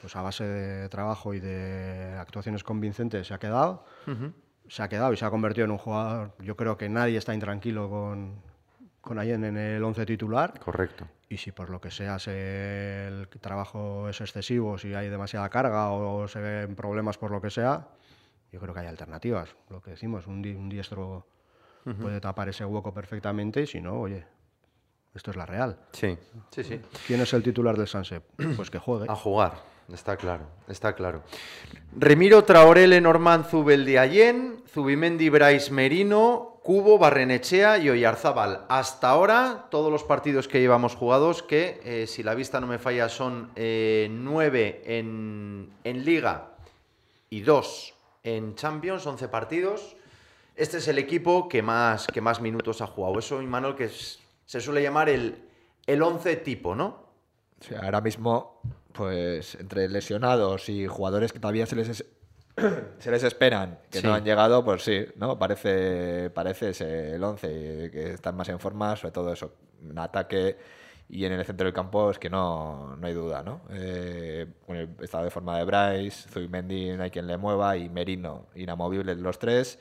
pues 0.00 0.14
a 0.16 0.22
base 0.22 0.44
de 0.44 0.88
trabajo 0.88 1.34
y 1.34 1.40
de 1.40 2.16
actuaciones 2.18 2.64
convincentes 2.64 3.26
se 3.26 3.34
ha 3.34 3.38
quedado. 3.38 3.84
Se 4.68 4.82
ha 4.82 4.88
quedado 4.88 5.12
y 5.12 5.16
se 5.16 5.24
ha 5.24 5.30
convertido 5.30 5.66
en 5.66 5.70
un 5.72 5.78
jugador. 5.78 6.32
Yo 6.40 6.56
creo 6.56 6.76
que 6.76 6.88
nadie 6.88 7.18
está 7.18 7.34
intranquilo 7.34 7.88
con, 7.90 8.34
con 9.00 9.18
Allen 9.18 9.44
en 9.44 9.56
el 9.58 9.84
11 9.84 10.06
titular. 10.06 10.58
Correcto. 10.58 11.06
Y 11.28 11.36
si 11.36 11.52
por 11.52 11.68
lo 11.70 11.80
que 11.80 11.90
sea 11.90 12.18
se- 12.18 13.06
el 13.08 13.28
trabajo 13.40 14.08
es 14.08 14.20
excesivo, 14.20 14.78
si 14.78 14.94
hay 14.94 15.08
demasiada 15.10 15.48
carga 15.50 15.90
o 15.90 16.26
se 16.28 16.40
ven 16.40 16.74
problemas 16.76 17.18
por 17.18 17.30
lo 17.30 17.40
que 17.40 17.50
sea, 17.50 17.88
yo 18.52 18.60
creo 18.60 18.72
que 18.72 18.80
hay 18.80 18.86
alternativas. 18.86 19.54
Lo 19.68 19.80
que 19.82 19.90
decimos, 19.92 20.26
un, 20.26 20.40
di- 20.42 20.54
un 20.54 20.68
diestro 20.68 21.26
puede 22.00 22.20
tapar 22.20 22.48
ese 22.48 22.64
hueco 22.64 22.94
perfectamente 22.94 23.60
y 23.62 23.66
si 23.66 23.80
no, 23.82 24.00
oye, 24.00 24.24
esto 25.14 25.30
es 25.30 25.36
la 25.36 25.46
real. 25.46 25.78
Sí, 25.92 26.16
sí, 26.50 26.64
sí. 26.64 26.80
¿Quién 27.06 27.20
es 27.20 27.32
el 27.32 27.42
titular 27.42 27.76
del 27.76 27.86
Sanse? 27.88 28.20
Pues 28.56 28.70
que 28.70 28.78
juegue. 28.78 29.06
A 29.08 29.14
jugar, 29.14 29.54
está 29.92 30.16
claro, 30.16 30.44
está 30.68 30.94
claro. 30.94 31.22
Remiro 31.96 32.44
Traoré, 32.44 32.86
Lenormand, 32.86 33.46
Zubeldi 33.46 33.96
Allen, 33.96 34.62
Zubimendi, 34.72 35.28
Brais 35.28 35.70
Merino, 35.70 36.58
Cubo, 36.64 36.98
Barrenechea 36.98 37.78
y 37.78 37.90
Oyarzábal. 37.90 38.64
Hasta 38.68 39.10
ahora, 39.10 39.66
todos 39.70 39.92
los 39.92 40.02
partidos 40.02 40.48
que 40.48 40.60
llevamos 40.60 40.96
jugados, 40.96 41.42
que 41.42 41.80
eh, 41.84 42.06
si 42.06 42.22
la 42.22 42.34
vista 42.34 42.58
no 42.60 42.66
me 42.66 42.78
falla 42.78 43.08
son 43.08 43.50
eh, 43.54 44.08
nueve 44.10 44.82
en, 44.86 45.70
en 45.84 46.04
Liga 46.04 46.52
y 47.30 47.42
dos 47.42 47.94
en 48.22 48.54
Champions, 48.54 49.06
11 49.06 49.28
partidos. 49.28 49.96
Este 50.56 50.78
es 50.78 50.88
el 50.88 50.98
equipo 50.98 51.48
que 51.48 51.60
más, 51.62 52.06
que 52.06 52.20
más 52.22 52.40
minutos 52.40 52.80
ha 52.80 52.86
jugado. 52.86 53.18
Eso, 53.18 53.42
Imanol, 53.42 53.76
que 53.76 53.84
es- 53.84 54.20
se 54.46 54.60
suele 54.60 54.82
llamar 54.82 55.08
el, 55.08 55.36
el 55.86 56.02
11 56.02 56.36
tipo, 56.36 56.74
¿no? 56.74 57.04
Sea, 57.60 57.80
ahora 57.80 58.00
mismo, 58.00 58.60
pues 58.92 59.54
entre 59.56 59.88
lesionados 59.88 60.68
y 60.68 60.86
jugadores 60.86 61.32
que 61.32 61.38
todavía 61.40 61.66
se 61.66 61.76
les, 61.76 61.88
es- 61.88 62.04
se 62.98 63.10
les 63.10 63.22
esperan, 63.22 63.78
que 63.90 64.00
Sí. 64.00 64.06
no 64.06 64.14
han 64.14 64.24
llegado, 64.24 64.64
pues 64.64 64.82
sí, 64.82 65.04
¿no? 65.16 65.38
Parece, 65.38 66.30
parece 66.30 66.70
ese 66.70 67.14
el 67.14 67.24
11, 67.24 67.90
que 67.92 68.10
están 68.12 68.36
más 68.36 68.48
en 68.48 68.58
forma, 68.60 68.94
sobre 68.96 69.12
todo 69.12 69.32
eso, 69.32 69.54
en 69.82 69.98
ataque 69.98 70.56
y 71.08 71.24
en 71.26 71.32
el 71.32 71.44
centro 71.44 71.64
del 71.66 71.74
campo 71.74 72.10
es 72.10 72.18
que 72.18 72.30
no, 72.30 72.96
no 72.96 73.06
hay 73.06 73.12
duda, 73.12 73.42
¿no? 73.42 73.60
Eh, 73.70 74.46
el 74.68 74.88
estado 75.02 75.24
de 75.24 75.30
forma 75.30 75.58
de 75.58 75.64
Bryce, 75.64 76.28
Zubimendi 76.30 76.96
no 76.96 77.02
hay 77.02 77.10
quien 77.10 77.26
le 77.26 77.36
mueva 77.36 77.76
y 77.76 77.88
Merino, 77.88 78.46
inamovibles 78.54 79.18
los 79.18 79.38
tres. 79.38 79.78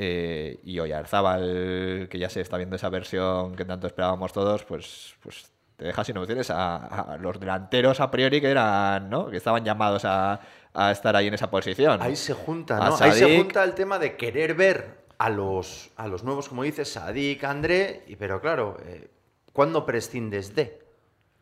Eh, 0.00 0.60
y 0.62 0.78
Oyarzábal, 0.78 2.06
que 2.08 2.18
ya 2.20 2.30
se 2.30 2.40
está 2.40 2.56
viendo 2.56 2.76
esa 2.76 2.88
versión 2.88 3.56
que 3.56 3.64
tanto 3.64 3.88
esperábamos 3.88 4.32
todos, 4.32 4.62
pues, 4.62 5.16
pues 5.20 5.50
te 5.76 5.86
deja 5.86 6.04
sin 6.04 6.16
opciones 6.18 6.50
a, 6.50 6.76
a 6.76 7.16
los 7.18 7.40
delanteros 7.40 7.98
a 7.98 8.08
priori 8.08 8.40
que 8.40 8.48
eran, 8.48 9.10
¿no? 9.10 9.28
Que 9.28 9.38
estaban 9.38 9.64
llamados 9.64 10.04
a, 10.04 10.38
a 10.72 10.92
estar 10.92 11.16
ahí 11.16 11.26
en 11.26 11.34
esa 11.34 11.50
posición. 11.50 12.00
Ahí 12.00 12.14
se 12.14 12.32
junta, 12.32 12.76
A 12.76 12.90
¿no? 12.90 12.96
Ahí 13.00 13.10
se 13.10 13.36
junta 13.38 13.64
el 13.64 13.74
tema 13.74 13.98
de 13.98 14.16
querer 14.16 14.54
ver 14.54 14.98
a 15.18 15.30
los, 15.30 15.90
a 15.96 16.06
los 16.06 16.22
nuevos, 16.22 16.48
como 16.48 16.62
dices, 16.62 16.92
Sadik, 16.92 17.42
André, 17.42 18.04
y, 18.06 18.14
pero 18.14 18.40
claro, 18.40 18.76
eh, 18.86 19.10
¿cuándo 19.52 19.84
prescindes 19.84 20.54
de? 20.54 20.78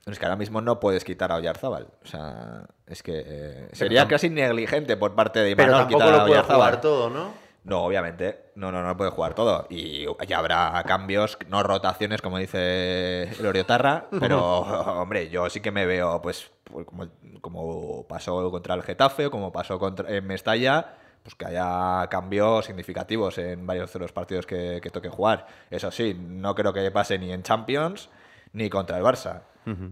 Es 0.07 0.19
que 0.19 0.25
ahora 0.25 0.37
mismo 0.37 0.63
no 0.63 0.81
puedes 0.81 1.05
quitar 1.05 1.31
a 1.31 1.37
Oyarzábal. 1.37 1.89
O 2.03 2.07
sea, 2.07 2.65
es 2.87 3.03
que 3.03 3.23
eh, 3.27 3.69
sería 3.73 4.09
casi 4.09 4.31
negligente 4.31 4.97
por 4.97 5.15
parte 5.15 5.41
de 5.41 5.55
Pero 5.57 5.69
Imanol 5.73 5.83
tampoco 5.89 5.99
quitar 6.05 6.09
a 6.09 6.17
lo 6.17 6.23
puede 6.23 6.33
Oyarzábal. 6.41 6.57
jugar 6.69 6.81
todo, 6.81 7.11
¿no? 7.11 7.46
No, 7.66 7.82
obviamente. 7.82 8.52
No, 8.54 8.70
no, 8.70 8.80
no 8.82 8.96
puede 8.96 9.11
jugar 9.11 9.35
todo. 9.35 9.66
Y 9.68 10.06
ya 10.28 10.38
habrá 10.38 10.82
cambios, 10.87 11.37
no 11.49 11.64
rotaciones, 11.64 12.23
como 12.23 12.38
dice 12.38 13.25
el 13.25 13.44
Oriotarra. 13.44 14.06
Pero, 14.20 14.61
hombre, 15.00 15.28
yo 15.30 15.50
sí 15.50 15.61
que 15.61 15.73
me 15.73 15.85
veo, 15.85 16.23
pues, 16.23 16.50
pues, 16.64 16.87
como, 16.87 17.08
como 17.40 18.06
pasó 18.06 18.50
contra 18.52 18.75
el 18.75 18.82
Getafe 18.85 19.26
o 19.26 19.30
como 19.32 19.50
pasó 19.50 19.80
contra, 19.80 20.08
en 20.14 20.25
Mestalla, 20.26 20.94
pues 21.25 21.35
que 21.35 21.44
haya 21.46 22.06
cambios 22.08 22.66
significativos 22.66 23.37
en 23.38 23.66
varios 23.66 23.92
de 23.92 23.99
los 23.99 24.12
partidos 24.12 24.46
que, 24.46 24.78
que 24.80 24.90
toque 24.90 25.08
jugar. 25.08 25.49
Eso 25.68 25.90
sí, 25.90 26.14
no 26.14 26.54
creo 26.54 26.73
que 26.73 26.88
pase 26.92 27.18
ni 27.18 27.32
en 27.32 27.42
Champions 27.42 28.08
ni 28.52 28.70
contra 28.70 28.96
el 28.96 29.02
Barça. 29.02 29.42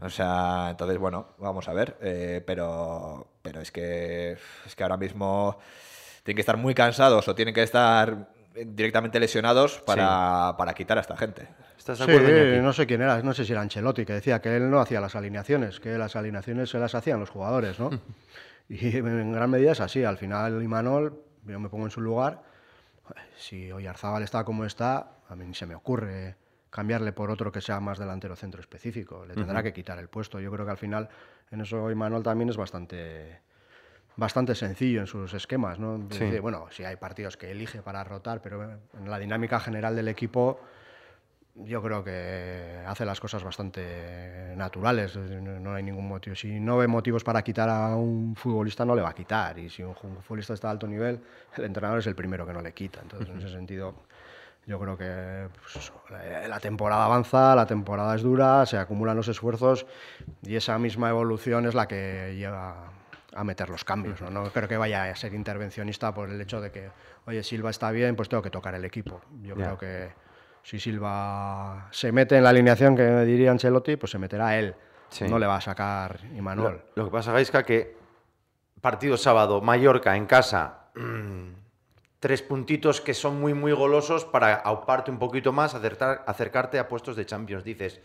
O 0.01 0.09
sea, 0.09 0.69
entonces, 0.71 0.99
bueno, 0.99 1.31
vamos 1.39 1.69
a 1.69 1.73
ver. 1.73 1.97
eh, 2.01 2.41
pero, 2.47 3.27
pero 3.43 3.61
es 3.61 3.73
que 3.73 4.39
es 4.65 4.77
que 4.77 4.83
ahora 4.85 4.97
mismo 4.97 5.59
tienen 6.25 6.37
que 6.37 6.41
estar 6.41 6.57
muy 6.57 6.75
cansados 6.75 7.29
o 7.29 7.35
tienen 7.35 7.55
que 7.55 7.63
estar 7.63 8.29
directamente 8.55 9.21
lesionados 9.21 9.81
para, 9.81 10.55
para 10.57 10.75
quitar 10.75 10.99
a 10.99 11.03
esta 11.03 11.17
gente. 11.17 11.49
¿Estás 11.77 11.99
de 11.99 12.07
Sí, 12.07 12.11
acuerdo, 12.11 12.63
no 12.63 12.73
sé 12.73 12.87
quién 12.87 13.03
era, 13.03 13.23
no 13.23 13.35
sé 13.35 13.45
si 13.45 13.53
era 13.53 13.61
Ancelotti, 13.61 14.05
que 14.05 14.15
decía 14.15 14.41
que 14.41 14.57
él 14.57 14.71
no 14.71 14.81
hacía 14.81 15.01
las 15.01 15.15
alineaciones, 15.15 15.81
que 15.81 15.99
las 15.99 16.17
alineaciones 16.17 16.71
se 16.71 16.79
las 16.79 16.95
hacían 16.95 17.21
los 17.21 17.31
jugadores, 17.31 17.79
¿no? 17.79 17.91
y 18.69 18.97
en 18.97 19.33
gran 19.33 19.51
medida 19.51 19.73
es 19.73 19.81
así, 19.81 20.03
al 20.03 20.17
final 20.17 20.63
Imanol, 20.63 21.21
yo 21.45 21.61
me 21.61 21.69
pongo 21.69 21.85
en 21.85 21.91
su 21.91 22.01
lugar, 22.01 22.43
si 23.37 23.71
Oyarzábal 23.71 24.23
está 24.23 24.45
como 24.45 24.65
está, 24.65 25.11
a 25.29 25.37
mí 25.37 25.45
ni 25.45 25.55
se 25.55 25.67
me 25.67 25.75
ocurre 25.75 26.37
cambiarle 26.71 27.13
por 27.13 27.31
otro 27.31 27.53
que 27.53 27.61
sea 27.61 27.81
más 27.81 27.99
delantero 27.99 28.35
centro 28.35 28.61
específico, 28.61 29.27
le 29.27 29.35
tendrá 29.35 29.63
que 29.63 29.73
quitar 29.73 29.99
el 29.99 30.09
puesto. 30.09 30.41
Yo 30.41 30.51
creo 30.51 30.65
que 30.65 30.73
al 30.73 30.77
final 30.77 31.09
en 31.51 31.61
eso 31.61 31.91
Imanol 31.91 32.23
también 32.23 32.49
es 32.51 32.57
bastante 32.57 33.41
bastante 34.17 34.55
sencillo 34.55 35.01
en 35.01 35.07
sus 35.07 35.35
esquemas, 35.35 35.79
¿no? 35.79 35.97
Es 36.11 36.17
Sí. 36.17 36.25
decir, 36.25 36.41
bueno, 36.41 36.67
si 36.71 36.85
hay 36.85 36.97
partidos 36.97 37.37
que 37.37 37.51
elige 37.51 37.83
para 37.83 38.05
rotar, 38.05 38.41
pero 38.41 38.63
en 38.63 39.11
la 39.11 39.19
dinámica 39.19 39.59
general 39.61 39.97
del 39.97 40.09
equipo 40.09 40.61
yo 41.57 41.81
creo 41.83 42.03
que 42.03 42.83
hace 42.87 43.05
las 43.05 43.21
cosas 43.21 43.45
bastante 43.45 44.55
naturales. 44.57 45.17
No 45.17 45.73
hay 45.75 45.85
ningún 45.85 46.09
motivo. 46.09 46.35
Si 46.35 46.59
no 46.59 46.79
ve 46.79 46.89
motivos 46.89 47.23
para 47.23 47.43
quitar 47.43 47.69
a 47.69 47.95
un 47.95 48.35
futbolista, 48.35 48.85
no 48.85 48.97
le 48.97 49.03
va 49.03 49.11
a 49.11 49.15
quitar. 49.15 49.57
Y 49.59 49.71
si 49.71 49.83
un 49.85 49.95
futbolista 49.95 50.55
está 50.55 50.67
a 50.69 50.71
alto 50.73 50.89
nivel, 50.89 51.21
el 51.57 51.65
entrenador 51.65 52.01
es 52.01 52.07
el 52.09 52.17
primero 52.17 52.45
que 52.45 52.53
no 52.53 52.61
le 52.61 52.73
quita. 52.73 53.01
Entonces, 53.03 53.29
en 53.29 53.39
ese 53.39 53.51
sentido, 53.51 53.95
yo 54.67 54.81
creo 54.81 54.97
que 54.99 55.49
pues 55.63 55.93
la- 56.11 56.49
la 56.49 56.59
temporada 56.59 57.05
avanza, 57.05 57.55
la 57.55 57.67
temporada 57.67 58.17
es 58.17 58.23
dura, 58.23 58.67
se 58.67 58.77
acumulan 58.77 59.17
los 59.17 59.29
esfuerzos 59.29 59.87
y 60.43 60.57
esa 60.57 60.77
misma 60.81 61.09
evolución 61.11 61.67
es 61.67 61.75
la 61.75 61.87
que 61.87 62.35
lleva 62.37 62.91
a 63.35 63.45
meter 63.45 63.69
los 63.69 63.85
cambios. 63.85 64.21
¿no? 64.21 64.31
no 64.31 64.51
creo 64.51 64.69
que 64.69 64.77
vaya 64.77 65.05
a 65.05 65.17
ser 65.17 65.35
intervencionista 65.35 66.13
por 66.15 66.31
el 66.31 66.41
hecho 66.41 66.61
de 66.61 66.71
que, 66.71 66.91
oye, 67.27 67.43
Silva 67.43 67.71
está 67.71 67.91
bien, 67.91 68.17
pues 68.17 68.29
tengo 68.29 68.43
que 68.43 68.51
tocar 68.51 68.75
el 68.75 68.85
equipo. 68.85 69.21
Yo 69.43 69.55
Ya. 69.57 69.65
creo 69.65 69.79
que 69.79 70.13
si 70.63 70.79
Silva 70.81 71.89
se 71.91 72.13
mete 72.13 72.37
en 72.37 72.45
la 72.45 72.51
alineación 72.51 72.97
que 72.97 73.05
diría 73.25 73.51
Ancelotti, 73.51 73.97
pues 73.97 74.13
se 74.13 74.19
meterá 74.19 74.57
él. 74.59 74.75
Sí. 75.11 75.25
No 75.29 75.39
le 75.39 75.47
va 75.47 75.57
a 75.57 75.61
sacar 75.61 76.21
Imanol. 76.37 76.83
Lo, 76.95 77.03
lo 77.03 77.05
que 77.05 77.11
pasa, 77.13 77.33
Gaisca, 77.33 77.63
que 77.63 77.97
partido 78.81 79.17
sábado, 79.17 79.61
Mallorca 79.61 80.17
en 80.17 80.27
casa, 80.27 80.89
tres 82.21 82.43
puntitos 82.43 83.01
que 83.01 83.15
son 83.15 83.41
muy, 83.41 83.53
muy 83.55 83.73
golosos 83.73 84.25
para 84.25 84.55
auparte 84.55 85.11
un 85.11 85.19
poquito 85.19 85.53
más, 85.53 85.75
acertar- 85.75 86.23
acercarte 86.27 86.79
a 86.79 86.89
puestos 86.89 87.17
de 87.17 87.27
Champions. 87.27 87.65
Dices, 87.65 88.01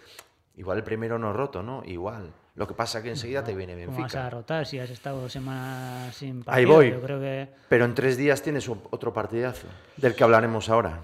igual 0.60 0.78
el 0.78 0.84
primero 0.84 1.18
no 1.18 1.34
roto, 1.34 1.63
¿no? 1.63 1.82
Igual. 1.86 2.32
Lo 2.56 2.68
que 2.68 2.74
pasa 2.74 3.01
que 3.01 3.10
enseguida 3.10 3.42
te 3.42 3.56
viene 3.56 3.74
¿Cómo 3.86 4.01
vas 4.01 4.13
a 4.13 4.18
Benfica. 4.20 4.30
rotar 4.30 4.66
si 4.66 4.78
has 4.78 4.89
estado 4.89 5.22
dos 5.22 5.32
semanas 5.32 6.13
sin 6.13 6.44
partido? 6.44 6.56
Ahí 6.56 6.66
voy. 6.66 6.92
Yo 6.92 7.01
creo 7.01 7.20
que 7.20 7.48
Pero 7.70 7.86
en 7.86 7.96
tres 7.96 8.18
días 8.18 8.42
tienes 8.42 8.68
otro 8.68 9.13
partidazo, 9.13 9.68
del 9.96 10.13
que 10.13 10.24
hablaremos 10.25 10.70
ahora. 10.70 11.00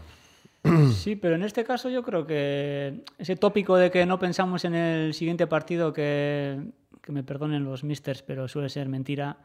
sí, 0.94 1.16
pero 1.16 1.36
en 1.36 1.44
este 1.44 1.64
caso 1.64 1.90
yo 1.90 2.04
creo 2.04 2.28
que 2.28 3.06
ese 3.18 3.38
tópico 3.38 3.78
de 3.78 3.90
que 3.90 4.06
no 4.06 4.20
pensamos 4.20 4.66
en 4.66 4.76
el 4.76 5.14
siguiente 5.14 5.48
partido, 5.48 5.94
que, 5.94 6.60
que 7.02 7.12
me 7.14 7.24
perdonen 7.24 7.64
los 7.64 7.86
misters, 7.86 8.22
pero 8.22 8.50
suele 8.50 8.68
ser 8.68 8.90
mentira. 8.90 9.38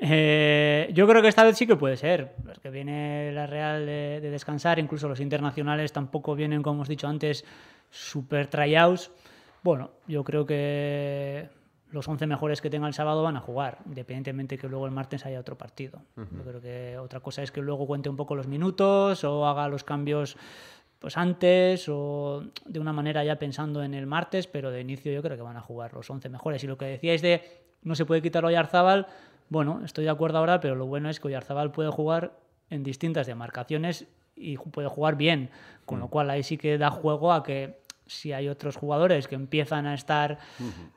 Eh, 0.00 0.90
yo 0.94 1.06
creo 1.06 1.22
que 1.22 1.28
esta 1.28 1.44
vez 1.44 1.56
sí 1.56 1.66
que 1.66 1.76
puede 1.76 1.96
ser, 1.96 2.34
porque 2.44 2.70
viene 2.70 3.32
la 3.32 3.46
Real 3.46 3.84
de, 3.84 4.20
de 4.20 4.30
descansar, 4.30 4.78
incluso 4.78 5.08
los 5.08 5.20
internacionales 5.20 5.92
tampoco 5.92 6.34
vienen, 6.34 6.62
como 6.62 6.76
hemos 6.76 6.88
dicho 6.88 7.06
antes, 7.06 7.44
super 7.90 8.46
tryouts. 8.46 9.10
Bueno, 9.62 9.90
yo 10.06 10.24
creo 10.24 10.46
que 10.46 11.48
los 11.90 12.06
11 12.08 12.26
mejores 12.26 12.60
que 12.60 12.70
tenga 12.70 12.86
el 12.86 12.94
sábado 12.94 13.22
van 13.22 13.36
a 13.36 13.40
jugar, 13.40 13.78
independientemente 13.86 14.56
que 14.56 14.68
luego 14.68 14.86
el 14.86 14.92
martes 14.92 15.26
haya 15.26 15.40
otro 15.40 15.58
partido. 15.58 16.00
Yo 16.16 16.44
creo 16.44 16.60
que 16.60 16.98
otra 16.98 17.20
cosa 17.20 17.42
es 17.42 17.50
que 17.50 17.60
luego 17.60 17.86
cuente 17.86 18.08
un 18.08 18.16
poco 18.16 18.34
los 18.34 18.46
minutos 18.46 19.24
o 19.24 19.46
haga 19.46 19.68
los 19.68 19.84
cambios 19.84 20.36
pues 20.98 21.16
antes 21.16 21.88
o 21.88 22.44
de 22.66 22.78
una 22.78 22.92
manera 22.92 23.24
ya 23.24 23.38
pensando 23.38 23.82
en 23.82 23.94
el 23.94 24.06
martes, 24.06 24.46
pero 24.46 24.70
de 24.70 24.80
inicio 24.80 25.12
yo 25.12 25.22
creo 25.22 25.36
que 25.36 25.42
van 25.42 25.56
a 25.56 25.62
jugar 25.62 25.94
los 25.94 26.08
11 26.08 26.28
mejores. 26.28 26.62
Y 26.62 26.66
lo 26.66 26.76
que 26.76 26.84
decíais 26.84 27.22
de 27.22 27.42
no 27.82 27.94
se 27.94 28.04
puede 28.04 28.22
quitar 28.22 28.44
Oyarzábal, 28.44 29.06
bueno, 29.50 29.82
estoy 29.84 30.04
de 30.04 30.10
acuerdo 30.10 30.38
ahora, 30.38 30.60
pero 30.60 30.74
lo 30.76 30.86
bueno 30.86 31.10
es 31.10 31.20
que 31.20 31.28
Oyarzábal 31.28 31.72
puede 31.72 31.90
jugar 31.90 32.32
en 32.70 32.82
distintas 32.82 33.26
demarcaciones 33.26 34.06
y 34.36 34.56
puede 34.56 34.88
jugar 34.88 35.16
bien, 35.16 35.50
con 35.84 35.98
lo 36.00 36.08
cual 36.08 36.30
ahí 36.30 36.42
sí 36.42 36.56
que 36.56 36.78
da 36.78 36.90
juego 36.90 37.32
a 37.32 37.42
que 37.42 37.80
si 38.06 38.32
hay 38.32 38.48
otros 38.48 38.76
jugadores 38.76 39.28
que 39.28 39.34
empiezan 39.34 39.86
a 39.86 39.94
estar 39.94 40.38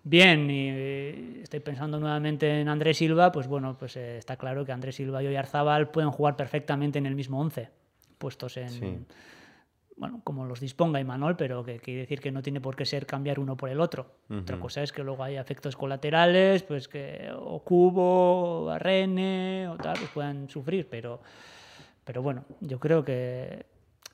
bien 0.03 0.49
y 0.49 0.69
eh, 0.69 1.39
estoy 1.43 1.59
pensando 1.59 1.99
nuevamente 1.99 2.61
en 2.61 2.69
Andrés 2.69 2.97
Silva, 2.97 3.31
pues 3.31 3.47
bueno, 3.47 3.75
pues 3.77 3.97
eh, 3.97 4.17
está 4.17 4.37
claro 4.37 4.65
que 4.65 4.71
Andrés 4.71 4.95
Silva 4.95 5.21
y 5.21 5.27
Oyarzábal 5.27 5.89
pueden 5.89 6.11
jugar 6.11 6.35
perfectamente 6.35 6.97
en 6.99 7.05
el 7.05 7.15
mismo 7.15 7.39
11, 7.39 7.69
puestos 8.17 8.57
en, 8.57 8.69
Sí. 8.69 8.97
Bueno, 9.95 10.21
como 10.23 10.45
los 10.45 10.59
disponga 10.59 10.99
Imanol, 10.99 11.35
pero 11.37 11.63
que 11.63 11.79
quiere 11.79 12.01
decir 12.01 12.19
que 12.19 12.31
no 12.31 12.41
tiene 12.41 12.59
por 12.61 12.75
qué 12.75 12.85
ser 12.85 13.05
cambiar 13.05 13.39
uno 13.39 13.55
por 13.55 13.69
el 13.69 13.79
otro. 13.79 14.11
Otra 14.29 14.59
cosa 14.59 14.81
es 14.83 14.91
que 14.91 15.03
luego 15.03 15.23
hay 15.23 15.37
efectos 15.37 15.75
colaterales, 15.75 16.63
pues 16.63 16.87
que 16.87 17.29
o 17.35 17.59
Cubo, 17.63 18.61
o 18.61 18.65
Barrene 18.65 19.67
o 19.69 19.77
tal, 19.77 19.97
pues 19.99 20.09
puedan 20.11 20.49
sufrir, 20.49 20.87
pero, 20.89 21.21
pero 22.03 22.21
bueno, 22.21 22.43
yo 22.61 22.79
creo 22.79 23.03
que 23.05 23.65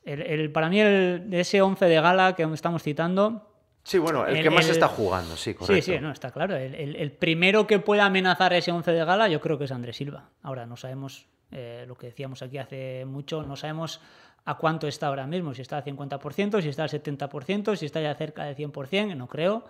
el, 0.06 0.22
el- 0.22 0.52
para 0.52 0.70
mí 0.70 0.80
el, 0.82 1.30
de 1.30 1.40
ese 1.42 1.62
11 1.62 1.86
de 1.86 2.02
gala 2.02 2.36
que 2.36 2.44
estamos 2.44 2.84
citando, 2.84 3.46
Sí, 3.84 3.98
bueno, 3.98 4.28
el, 4.28 4.44
que 4.44 4.50
más 4.52 4.68
está 4.70 4.88
jugando, 4.90 5.36
sí, 5.38 5.54
correcto. 5.56 5.74
Sí, 5.74 5.94
sí, 5.94 6.00
no, 6.00 6.12
está 6.12 6.30
claro. 6.32 6.56
El, 6.56 6.76
el- 6.76 6.96
el 6.98 7.12
primero 7.12 7.66
que 7.66 7.80
pueda 7.80 8.06
amenazar 8.06 8.54
ese 8.54 8.72
11 8.72 8.92
de 8.92 9.04
gala 9.06 9.30
yo 9.30 9.40
creo 9.40 9.58
que 9.58 9.64
es 9.64 9.72
Andrés 9.72 9.96
Silva. 9.96 10.30
Ahora 10.44 10.66
no 10.68 10.76
sabemos 10.76 11.26
eh, 11.52 11.86
lo 11.88 11.96
que 11.96 12.08
decíamos 12.08 12.44
aquí 12.44 12.58
hace 12.60 13.06
mucho, 13.06 13.42
no 13.42 13.56
sabemos 13.56 14.00
a 14.46 14.58
cuánto 14.58 14.88
está 14.88 15.08
ahora 15.08 15.28
mismo, 15.28 15.54
si 15.54 15.62
está 15.62 15.78
al 15.78 15.84
50%, 15.84 16.62
si 16.62 16.70
está 16.70 16.84
al 16.84 16.90
70%, 16.90 17.76
si 17.76 17.86
está 17.86 18.02
ya 18.02 18.14
cerca 18.16 18.46
del 18.46 18.56
100%, 18.56 19.16
no 19.16 19.28
creo. 19.28 19.64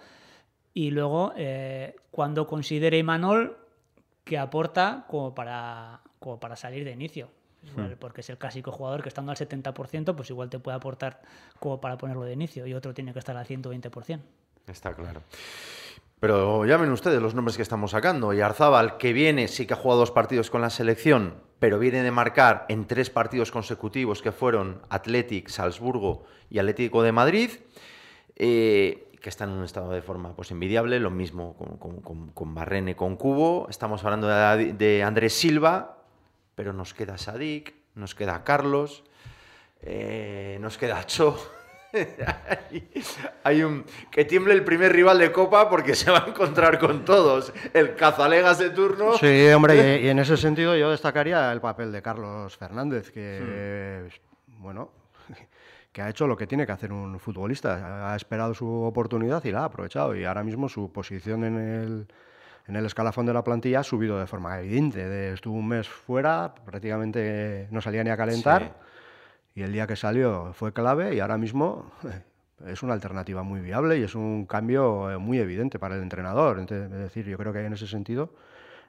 Y 0.74 0.92
luego, 0.92 1.34
eh, 1.36 1.96
cuando 2.12 2.48
considere 2.48 2.98
Imanol 2.98 3.58
que 4.24 4.38
aporta 4.38 5.06
como 5.08 5.34
para, 5.34 6.02
como 6.20 6.40
para 6.40 6.56
salir 6.56 6.86
de 6.86 6.92
inicio. 6.92 7.30
Igual, 7.64 7.98
Porque 7.98 8.22
es 8.22 8.30
el 8.30 8.38
clásico 8.38 8.72
jugador 8.72 9.02
que 9.04 9.10
estando 9.10 9.32
al 9.32 9.38
70%, 9.38 10.16
pues 10.16 10.30
igual 10.30 10.50
te 10.50 10.60
puede 10.60 10.78
aportar 10.78 11.22
como 11.60 11.82
para 11.82 11.98
ponerlo 11.98 12.24
de 12.24 12.34
inicio 12.34 12.66
y 12.66 12.74
otro 12.74 12.94
tiene 12.94 13.12
que 13.12 13.20
estar 13.20 13.36
al 13.36 13.46
120%. 13.46 14.22
Está 14.68 14.94
claro. 14.94 15.24
Pero 16.20 16.66
llamen 16.66 16.92
ustedes 16.92 17.22
los 17.22 17.34
nombres 17.34 17.56
que 17.56 17.64
estamos 17.64 17.92
sacando. 17.92 18.34
Y 18.34 18.42
Arzábal, 18.42 18.98
que 18.98 19.14
viene, 19.14 19.48
sí 19.48 19.66
que 19.66 19.74
ha 19.74 19.78
jugado 19.78 20.02
dos 20.02 20.12
partidos 20.12 20.50
con 20.50 20.62
la 20.62 20.70
selección, 20.70 21.36
pero 21.60 21.80
viene 21.80 22.04
de 22.04 22.12
marcar 22.12 22.66
en 22.68 22.86
tres 22.86 23.10
partidos 23.10 23.52
consecutivos 23.52 24.22
que 24.22 24.32
fueron 24.34 24.82
Athletic, 24.90 25.48
Salzburgo 25.48 26.24
y 26.50 26.60
Atlético 26.60 27.04
de 27.04 27.12
Madrid, 27.14 27.52
eh, 28.36 29.08
que 29.22 29.30
está 29.30 29.46
en 29.46 29.52
un 29.52 29.64
estado 29.64 29.92
de 29.92 30.02
forma 30.02 30.34
pues, 30.36 30.52
envidiable. 30.52 31.00
Lo 31.00 31.10
mismo 31.10 31.56
con, 31.58 31.78
con, 31.78 32.02
con- 32.02 32.32
con 32.32 32.54
Barrene, 32.54 32.96
con 32.98 33.16
Cubo. 33.16 33.68
Estamos 33.70 34.04
hablando 34.04 34.28
de, 34.28 35.04
Andrés 35.04 35.34
Silva, 35.34 36.00
pero 36.56 36.74
nos 36.74 36.94
queda 36.94 37.18
Sadik, 37.18 37.76
nos 37.96 38.14
queda 38.14 38.44
Carlos, 38.44 39.04
eh, 39.82 40.58
nos 40.60 40.78
queda 40.78 41.06
Cho. 41.06 41.38
hay, 43.44 43.64
un 43.64 43.84
que 44.12 44.26
tiemble 44.26 44.54
el 44.54 44.64
primer 44.64 44.92
rival 44.94 45.18
de 45.20 45.32
Copa 45.32 45.70
porque 45.70 45.96
se 45.96 46.12
va 46.12 46.26
a 46.26 46.28
encontrar 46.30 46.80
con 46.80 47.04
todos. 47.06 47.52
El 47.74 47.96
cazalegas 47.96 48.60
de 48.60 48.70
turno. 48.70 49.18
Sí, 49.18 49.48
hombre, 49.50 50.00
y, 50.00 50.06
y 50.06 50.10
en 50.10 50.20
ese 50.20 50.38
sentido 50.38 50.76
yo 50.76 50.92
destacaría 50.92 51.52
el 51.52 51.62
papel 51.62 51.92
de 51.92 52.02
Carlos 52.02 52.56
Fernández, 52.58 53.12
que, 53.12 54.08
bueno, 54.60 54.92
que 55.92 56.02
ha 56.02 56.10
hecho 56.10 56.28
lo 56.28 56.38
que 56.38 56.48
tiene 56.48 56.66
que 56.66 56.72
hacer 56.72 56.92
un 56.92 57.20
futbolista. 57.20 58.12
Ha 58.12 58.16
esperado 58.16 58.54
su 58.54 58.68
oportunidad 58.84 59.44
y 59.46 59.52
la 59.52 59.62
ha 59.62 59.66
aprovechado. 59.66 60.16
Y 60.16 60.26
ahora 60.26 60.44
mismo 60.44 60.70
su 60.70 60.92
posición 60.92 61.44
en 61.44 61.58
el, 61.58 62.08
en 62.68 62.76
el 62.76 62.86
escalafón 62.86 63.26
de 63.26 63.34
la 63.34 63.44
plantilla 63.44 63.80
ha 63.80 63.84
subido 63.84 64.20
de 64.20 64.28
forma 64.28 64.60
evidente. 64.60 65.08
De- 65.08 65.34
estuvo 65.34 65.56
un 65.58 65.68
mes 65.68 65.88
fuera, 65.90 66.54
prácticamente 66.66 67.68
no 67.72 67.82
salía 67.82 68.04
ni 68.04 68.12
a 68.12 68.18
calentar. 68.18 68.62
Sí. 68.64 68.70
Y 69.60 69.64
el 69.64 69.74
día 69.74 69.86
que 69.88 69.98
salió 69.98 70.54
fue 70.54 70.72
clave 70.72 71.14
y 71.14 71.20
ahora 71.20 71.38
mismo 71.38 71.92
es 72.66 72.82
una 72.82 72.94
alternativa 72.94 73.44
muy 73.44 73.60
viable 73.60 73.98
y 73.98 74.04
es 74.04 74.16
un 74.16 74.46
cambio 74.46 75.12
eh, 75.12 75.18
muy 75.18 75.38
evidente 75.38 75.80
para 75.80 75.96
el 75.98 76.02
entrenador. 76.02 76.60
Es 76.60 76.68
decir, 76.90 77.26
yo 77.26 77.38
creo 77.38 77.52
que 77.52 77.66
en 77.66 77.74
ese 77.74 77.86
sentido 77.86 78.34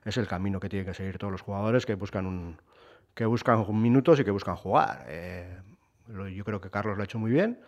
es 0.05 0.17
el 0.17 0.29
camino 0.29 0.61
que 0.61 0.69
tienen 0.69 0.87
que 0.87 0.95
seguir 0.95 1.19
todos 1.19 1.33
los 1.33 1.43
jugadores 1.43 1.87
que 1.87 1.97
buscan 1.97 2.25
un, 2.27 2.57
que 3.15 3.25
buscan 3.27 3.65
minutos 3.83 4.21
y 4.21 4.25
que 4.25 4.31
buscan 4.31 4.55
jugar. 4.55 5.07
Eh, 5.09 5.59
lo- 6.07 6.29
yo 6.29 6.45
creo 6.45 6.61
que 6.61 6.71
Carlos 6.71 6.97
lo 6.97 7.03
ha 7.03 7.05
hecho 7.05 7.19
muy 7.19 7.33
bien 7.33 7.59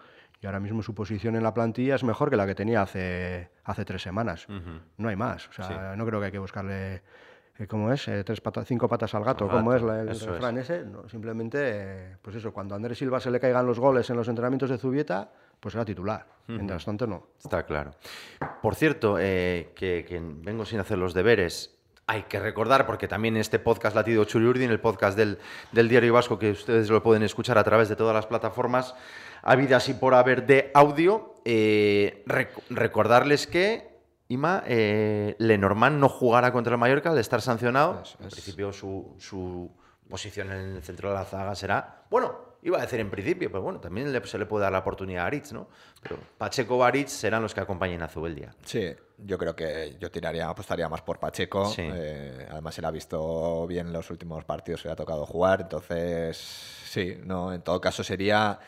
y 0.41 0.47
ahora 0.47 0.61
mismo 0.61 0.81
su 0.85 0.95
posición 0.95 1.35
en 1.35 1.43
la 1.43 1.53
plantilla 1.55 1.97
es 1.97 2.05
mejor 2.05 2.31
que 2.31 2.37
la 2.37 2.47
que 2.47 2.55
tenía 2.55 2.83
hace, 2.83 3.51
hace 3.65 3.85
tres 3.85 4.01
semanas. 4.03 4.47
No 4.97 5.09
hay 5.09 5.17
más. 5.17 5.49
O 5.49 5.53
sea, 5.53 5.97
no 5.97 6.07
creo 6.07 6.21
que 6.21 6.27
hay 6.27 6.33
que 6.33 6.39
buscarle, 6.39 6.95
eh, 6.97 7.03
¿cómo 7.69 7.93
es? 7.93 8.09
Eh, 8.09 8.25
tres 8.25 8.41
patas, 8.41 8.67
cinco 8.67 8.89
patas 8.89 9.15
al 9.15 9.25
gato. 9.25 9.45
Al 9.45 9.51
¿Cómo 9.51 9.75
es 9.75 9.83
la- 9.83 10.01
el 10.03 10.09
eso 10.11 10.35
es. 10.37 10.57
ese? 10.59 10.85
No, 10.85 11.09
simplemente, 11.09 11.59
eh, 11.61 12.17
pues 12.21 12.37
eso, 12.37 12.53
cuando 12.53 12.75
a 12.75 12.77
Andrés 12.77 12.99
Silva 12.99 13.21
se 13.21 13.31
le 13.31 13.39
caigan 13.41 13.67
los 13.67 13.79
goles 13.79 14.09
en 14.11 14.17
los 14.17 14.29
entrenamientos 14.29 14.71
de 14.71 14.79
Zubieta, 14.79 15.31
pues 15.61 15.75
era 15.75 15.85
titular. 15.85 16.27
Mientras 16.49 16.85
tanto, 16.85 17.07
no. 17.07 17.29
Está 17.39 17.63
claro. 17.65 17.93
Por 18.61 18.75
cierto, 18.75 19.17
eh, 19.19 19.71
que, 19.77 20.05
que 20.07 20.21
vengo 20.21 20.65
sin 20.65 20.81
hacer 20.81 20.99
los 20.99 21.15
deberes. 21.15 21.79
Hay 22.09 22.25
que 22.25 22.41
recordar, 22.41 22.85
porque 22.85 23.07
también 23.07 23.37
este 23.37 23.61
podcast 23.61 23.95
Latido 23.95 24.25
Churiurdi, 24.25 24.65
en 24.65 24.73
el 24.73 24.81
podcast 24.81 25.17
del, 25.17 25.39
del 25.71 25.89
Diario 25.89 26.13
Vasco, 26.13 26.37
que 26.39 26.51
ustedes 26.51 26.91
lo 26.91 27.01
pueden 27.03 27.23
escuchar 27.23 27.59
a 27.59 27.65
través 27.65 27.89
de 27.89 27.95
todas 27.97 28.13
las 28.15 28.27
plataformas 28.27 28.97
habidas 29.43 29.89
y 29.89 29.95
por 29.95 30.15
haber 30.15 30.45
de 30.47 30.73
audio, 30.75 31.35
eh, 31.45 32.25
rec- 32.27 32.61
recordarles 32.71 33.47
que 33.47 33.92
Ima, 34.33 34.63
eh, 34.67 35.37
Lenormand 35.39 35.99
no 36.01 36.09
jugará 36.09 36.53
contra 36.53 36.73
el 36.73 36.79
Mallorca 36.79 37.11
al 37.11 37.19
estar 37.19 37.43
sancionado. 37.43 38.03
En 38.21 38.29
principio 38.31 38.73
su, 38.73 39.15
su 39.19 39.71
posición 40.09 40.51
en 40.53 40.77
el 40.77 40.83
centro 40.83 41.09
de 41.11 41.15
la 41.17 41.25
zaga 41.25 41.55
será, 41.55 42.05
bueno, 42.11 42.53
iba 42.63 42.79
a 42.79 42.83
decir 42.83 43.01
en 43.01 43.11
principio, 43.11 43.51
pero 43.51 43.63
bueno, 43.63 43.81
también 43.81 44.13
le- 44.13 44.25
se 44.27 44.39
le 44.39 44.47
puede 44.47 44.63
dar 44.63 44.73
la 44.73 44.79
oportunidad 44.79 45.25
a 45.25 45.27
Aritz, 45.27 45.53
¿no? 45.53 45.69
Pero 46.03 46.17
Pacheco 46.39 46.77
o 46.77 46.85
Aritz 46.85 47.11
serán 47.11 47.43
los 47.43 47.53
que 47.55 47.61
acompañen 47.61 48.01
a 48.03 48.09
Zubeldia. 48.09 48.55
Sí, 48.65 48.95
yo 49.19 49.37
creo 49.37 49.55
que 49.57 49.97
yo 50.01 50.11
tiraría, 50.11 50.49
apostaría 50.49 50.89
más 50.89 51.03
por 51.03 51.19
Pacheco. 51.19 51.67
Sí. 51.67 51.83
Eh, 51.93 52.47
además, 52.51 52.79
él 52.79 52.85
ha 52.85 52.91
visto 52.91 53.67
bien 53.67 53.93
los 53.93 54.11
últimos 54.11 54.45
partidos 54.45 54.81
que 54.83 54.89
le 54.89 54.93
ha 54.93 54.97
tocado 54.97 55.27
jugar. 55.27 55.61
Entonces, 55.63 56.37
sí, 56.85 57.19
no, 57.25 57.53
en 57.53 57.63
todo 57.63 57.81
caso 57.81 58.05
sería 58.05 58.59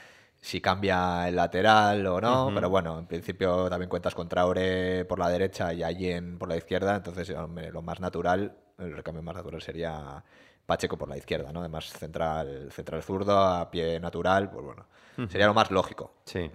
si 0.44 0.60
cambia 0.60 1.26
el 1.26 1.36
lateral 1.36 2.06
o 2.06 2.20
no. 2.20 2.50
Pero 2.54 2.68
bueno, 2.68 2.98
en 2.98 3.06
principio 3.06 3.66
también 3.70 3.88
cuentas 3.88 4.14
con 4.14 4.28
Traore 4.28 5.06
por 5.06 5.18
la 5.18 5.30
derecha 5.30 5.72
y 5.72 5.82
Allen 5.82 6.38
por 6.38 6.50
la 6.50 6.56
izquierda. 6.58 6.96
Entonces, 6.96 7.30
hombre, 7.30 7.70
lo 7.72 7.80
más 7.80 7.98
natural, 7.98 8.54
el 8.76 8.94
recambio 8.94 9.22
más 9.22 9.36
natural 9.36 9.62
sería 9.62 10.22
Pacheco 10.66 10.98
por 10.98 11.08
la 11.08 11.16
izquierda, 11.16 11.50
¿no? 11.50 11.60
Además, 11.60 11.86
central, 11.86 12.68
central 12.70 13.02
zurdo, 13.02 13.38
a 13.38 13.70
pie 13.70 13.98
natural, 14.00 14.50
pues 14.50 14.66
bueno, 14.66 14.84
sería 15.30 15.46
lo 15.46 15.54
más 15.54 15.70
lógico. 15.70 16.12
Sí. 16.26 16.50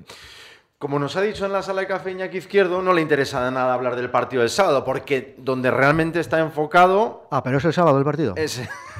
Como 0.78 1.00
nos 1.00 1.16
ha 1.16 1.22
dicho 1.22 1.48
en 1.48 1.52
la 1.52 1.64
sala 1.64 1.82
de 1.82 1.88
café 1.88 2.12
Iñaki 2.12 2.38
Izquierdo, 2.38 2.84
no 2.84 2.94
le 2.94 3.02
interesa 3.02 3.44
de 3.44 3.50
nada 3.50 3.74
hablar 3.74 3.96
del 3.96 4.12
partido 4.12 4.42
del 4.42 4.52
sábado, 4.52 4.86
porque 4.86 5.34
donde 5.40 5.72
realmente 5.72 6.20
está 6.20 6.40
enfocado 6.40 7.28
Ah, 7.32 7.42
pero 7.42 7.58
es 7.58 7.66
el 7.66 7.74
sábado 7.74 7.98
el 7.98 8.06
partido. 8.06 8.36
es 8.38 8.62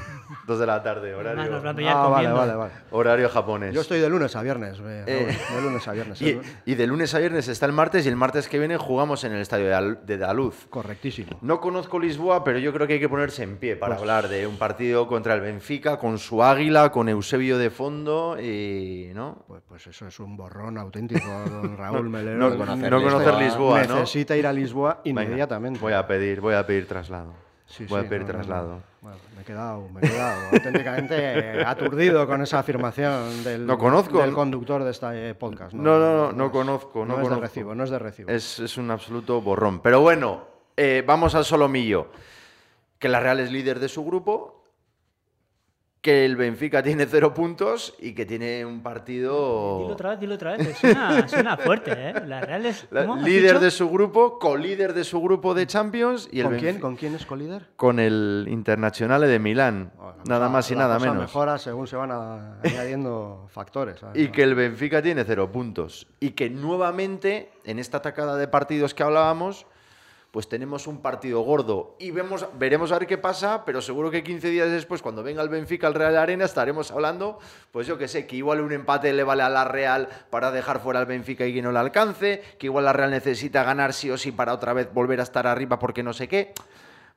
dos 0.50 0.60
de 0.60 0.66
la 0.66 0.84
tarde, 0.84 1.14
Además, 1.14 1.50
nos 1.50 1.54
va 1.54 1.56
a 1.56 1.60
horario, 1.60 1.76
pillar 1.78 1.94
ah, 1.96 2.08
vale, 2.10 2.32
vale, 2.32 2.56
vale. 2.56 2.72
horario 2.92 3.30
japonés. 3.30 3.74
Yo 3.74 3.80
estoy 3.82 4.00
de 4.02 4.10
lunes 4.10 4.36
a 4.36 4.42
viernes, 4.42 4.78
eh, 4.84 5.04
Eh, 5.08 5.38
de 5.56 5.62
lunes 5.62 5.88
a 5.88 5.94
viernes. 5.94 6.22
Y, 6.22 6.30
¿eh? 6.32 6.42
y 6.66 6.76
de 6.76 6.88
lunes 6.88 7.16
a 7.16 7.20
viernes 7.20 7.48
está 7.48 7.66
el 7.66 7.72
martes 7.72 8.06
y 8.06 8.10
el 8.10 8.18
martes 8.18 8.50
que 8.50 8.60
viene 8.60 8.76
jugamos 8.78 9.24
en 9.24 9.32
el 9.32 9.40
estadio 9.42 9.68
de, 9.68 9.74
Al- 9.74 10.06
de 10.06 10.18
Daluz. 10.18 10.68
Correctísimo. 10.70 11.38
No 11.42 11.62
conozco 11.62 12.00
Lisboa, 12.00 12.44
pero 12.44 12.60
yo 12.60 12.74
creo 12.74 12.86
que 12.88 12.94
hay 12.94 13.00
que 13.00 13.08
ponerse 13.08 13.44
en 13.44 13.56
pie 13.58 13.78
para 13.78 13.96
hablar 13.96 14.28
de 14.28 14.46
un 14.48 14.58
partido 14.58 15.08
contra 15.08 15.34
el 15.36 15.42
Benfica, 15.42 15.98
con 15.98 16.18
su 16.20 16.44
águila, 16.44 16.92
con 16.92 17.08
Eusebio 17.08 17.58
de 17.58 17.70
fondo 17.70 18.38
y. 18.42 19.12
¿no? 19.14 19.44
Pues, 19.48 19.62
pues 19.70 19.88
eso 19.88 20.08
es 20.08 20.20
un 20.20 20.36
borrón 20.36 20.78
auténtico, 20.78 21.28
don 21.50 21.78
Raúl 21.78 22.10
Melero. 22.10 22.38
no 22.38 22.58
conocer 22.58 22.92
no 22.92 23.02
conocer 23.02 23.34
Lisboa, 23.36 23.80
Lisboa, 23.80 23.84
¿no? 23.84 23.96
Necesita 24.02 24.36
ir 24.36 24.48
a 24.48 24.54
Lisboa 24.54 25.02
Venga, 25.06 25.24
inmediatamente. 25.24 25.80
voy 25.80 25.94
a 25.94 26.08
pedir, 26.08 26.42
voy 26.42 26.56
a 26.56 26.66
pedir 26.66 26.88
traslado. 26.88 27.34
Sí, 27.66 27.86
voy 27.88 28.00
sí, 28.02 28.06
a 28.08 28.10
pedir 28.10 28.22
no, 28.24 28.28
no, 28.28 28.34
no. 28.34 28.38
traslado. 28.40 28.82
Bueno, 29.02 29.18
me 29.36 29.42
he 29.42 29.46
quedado, 29.46 29.88
me 29.90 30.00
he 30.02 30.10
quedado 30.10 30.50
auténticamente 30.52 31.16
eh, 31.18 31.64
aturdido 31.66 32.28
con 32.28 32.42
esa 32.42 32.60
afirmación 32.60 33.44
del, 33.46 33.66
No 33.66 33.78
conozco, 33.78 34.20
del 34.20 34.32
no- 34.32 34.36
conductor 34.36 34.84
de 34.84 34.92
este 34.92 35.36
podcast. 35.36 35.74
No, 35.74 35.98
no, 36.00 36.16
no, 36.28 36.32
no 36.34 36.46
es- 36.48 36.52
conozco, 36.52 37.06
no 37.06 37.22
es 37.22 37.30
de 37.30 37.36
recibo, 37.38 37.74
no 37.76 37.84
es 37.86 37.90
de 37.90 38.00
recibo. 38.00 38.30
Es, 38.30 38.60
es 38.60 38.78
un 38.78 38.92
absoluto 38.92 39.40
borrón. 39.42 39.80
Pero 39.82 40.02
bueno, 40.02 40.44
eh, 40.76 41.04
vamos 41.08 41.34
al 41.36 41.46
solomillo. 41.46 42.08
Que 42.98 43.08
la 43.08 43.22
Real 43.22 43.40
es 43.40 43.50
líder 43.52 43.80
de 43.80 43.88
su 43.88 44.04
grupo, 44.04 44.59
que 46.02 46.24
el 46.24 46.36
Benfica 46.38 46.82
tiene 46.84 47.06
cero 47.06 47.34
puntos 47.34 47.94
y 48.00 48.14
que 48.14 48.26
tiene 48.26 48.66
un 48.66 48.82
partido... 48.82 49.80
Dilo 49.82 49.94
otra 49.94 50.10
vez, 50.12 50.20
dilo 50.20 50.36
otra 50.36 50.56
vez. 50.58 50.78
Suena, 50.78 51.28
suena 51.28 51.58
fuerte, 51.58 51.92
¿eh? 51.94 52.14
La 52.26 52.40
Real 52.42 52.66
es. 52.66 52.88
La- 52.92 53.02
¿cómo 53.02 53.16
has 53.16 53.24
líder 53.24 53.54
dicho? 53.54 53.60
de 53.66 53.72
su 53.72 53.90
grupo, 53.90 54.40
colíder 54.40 54.94
de 54.94 55.04
su 55.04 55.22
grupo 55.22 55.54
de 55.54 55.68
Champions 55.68 56.30
y 56.32 56.40
el 56.40 56.46
¿Con 56.48 56.58
quién? 56.58 56.80
¿Con 56.80 56.96
quién 56.96 57.16
es 57.16 57.26
colíder? 57.26 57.68
con 57.76 58.00
el 58.00 58.46
Internazionale 58.50 59.28
de 59.28 59.40
Milán. 59.40 59.92
Bueno, 59.98 60.16
nada 60.26 60.46
la- 60.46 60.50
más 60.52 60.72
y 60.72 60.76
la 60.76 60.82
nada 60.82 60.96
cosa 60.96 61.06
menos. 61.12 61.22
mejora 61.24 61.58
según 61.58 61.88
se 61.88 61.96
van 61.98 62.12
a- 62.12 62.60
añadiendo 62.64 63.48
factores. 63.52 64.00
¿sabes? 64.00 64.22
Y 64.22 64.30
que 64.30 64.44
el 64.44 64.56
Benfica 64.56 65.02
tiene 65.02 65.24
cero 65.26 65.52
puntos. 65.52 66.08
Y 66.22 66.32
que 66.32 66.50
nuevamente, 66.50 67.52
en 67.66 67.78
esta 67.80 67.98
atacada 67.98 68.38
de 68.38 68.48
partidos 68.48 68.94
que 68.94 69.04
hablábamos, 69.04 69.66
pues 70.32 70.48
tenemos 70.48 70.86
un 70.88 71.02
partido 71.02 71.42
gordo. 71.42 71.96
Y 72.00 72.12
vemos, 72.12 72.46
veremos 72.58 72.92
a 72.92 73.00
ver 73.00 73.08
qué 73.08 73.18
pasa, 73.18 73.66
pero 73.66 73.82
seguro 73.82 74.12
que 74.12 74.24
15 74.24 74.50
días 74.50 74.70
después, 74.70 75.02
cuando 75.02 75.24
venga 75.24 75.42
el 75.42 75.50
Benfica 75.50 75.88
al 75.88 75.96
Real 75.96 76.16
Arena, 76.18 76.46
estaremos 76.46 76.92
hablando, 76.92 77.40
pues 77.72 77.88
yo 77.88 77.98
que 77.98 78.08
sé, 78.08 78.28
que 78.28 78.36
igual 78.36 78.62
un 78.62 78.72
empate 78.72 79.12
le 79.14 79.24
vale 79.24 79.42
a 79.44 79.50
la 79.50 79.66
Real 79.66 80.08
para 80.30 80.52
dejar 80.52 80.80
fuera 80.82 81.00
al 81.00 81.08
Benfica 81.08 81.46
y 81.46 81.54
que 81.54 81.62
no 81.62 81.72
le 81.72 81.80
alcance, 81.80 82.44
que 82.60 82.68
igual 82.68 82.86
la 82.86 82.94
Real 82.94 83.10
necesita 83.10 83.64
ganar 83.64 83.94
sí 83.94 84.12
o 84.12 84.18
sí 84.18 84.32
para 84.32 84.54
otra 84.54 84.74
vez 84.74 84.94
volver 84.94 85.20
a 85.20 85.24
estar 85.24 85.48
arriba 85.48 85.80
porque 85.80 86.04
no 86.04 86.14
sé 86.14 86.28
qué. 86.28 86.54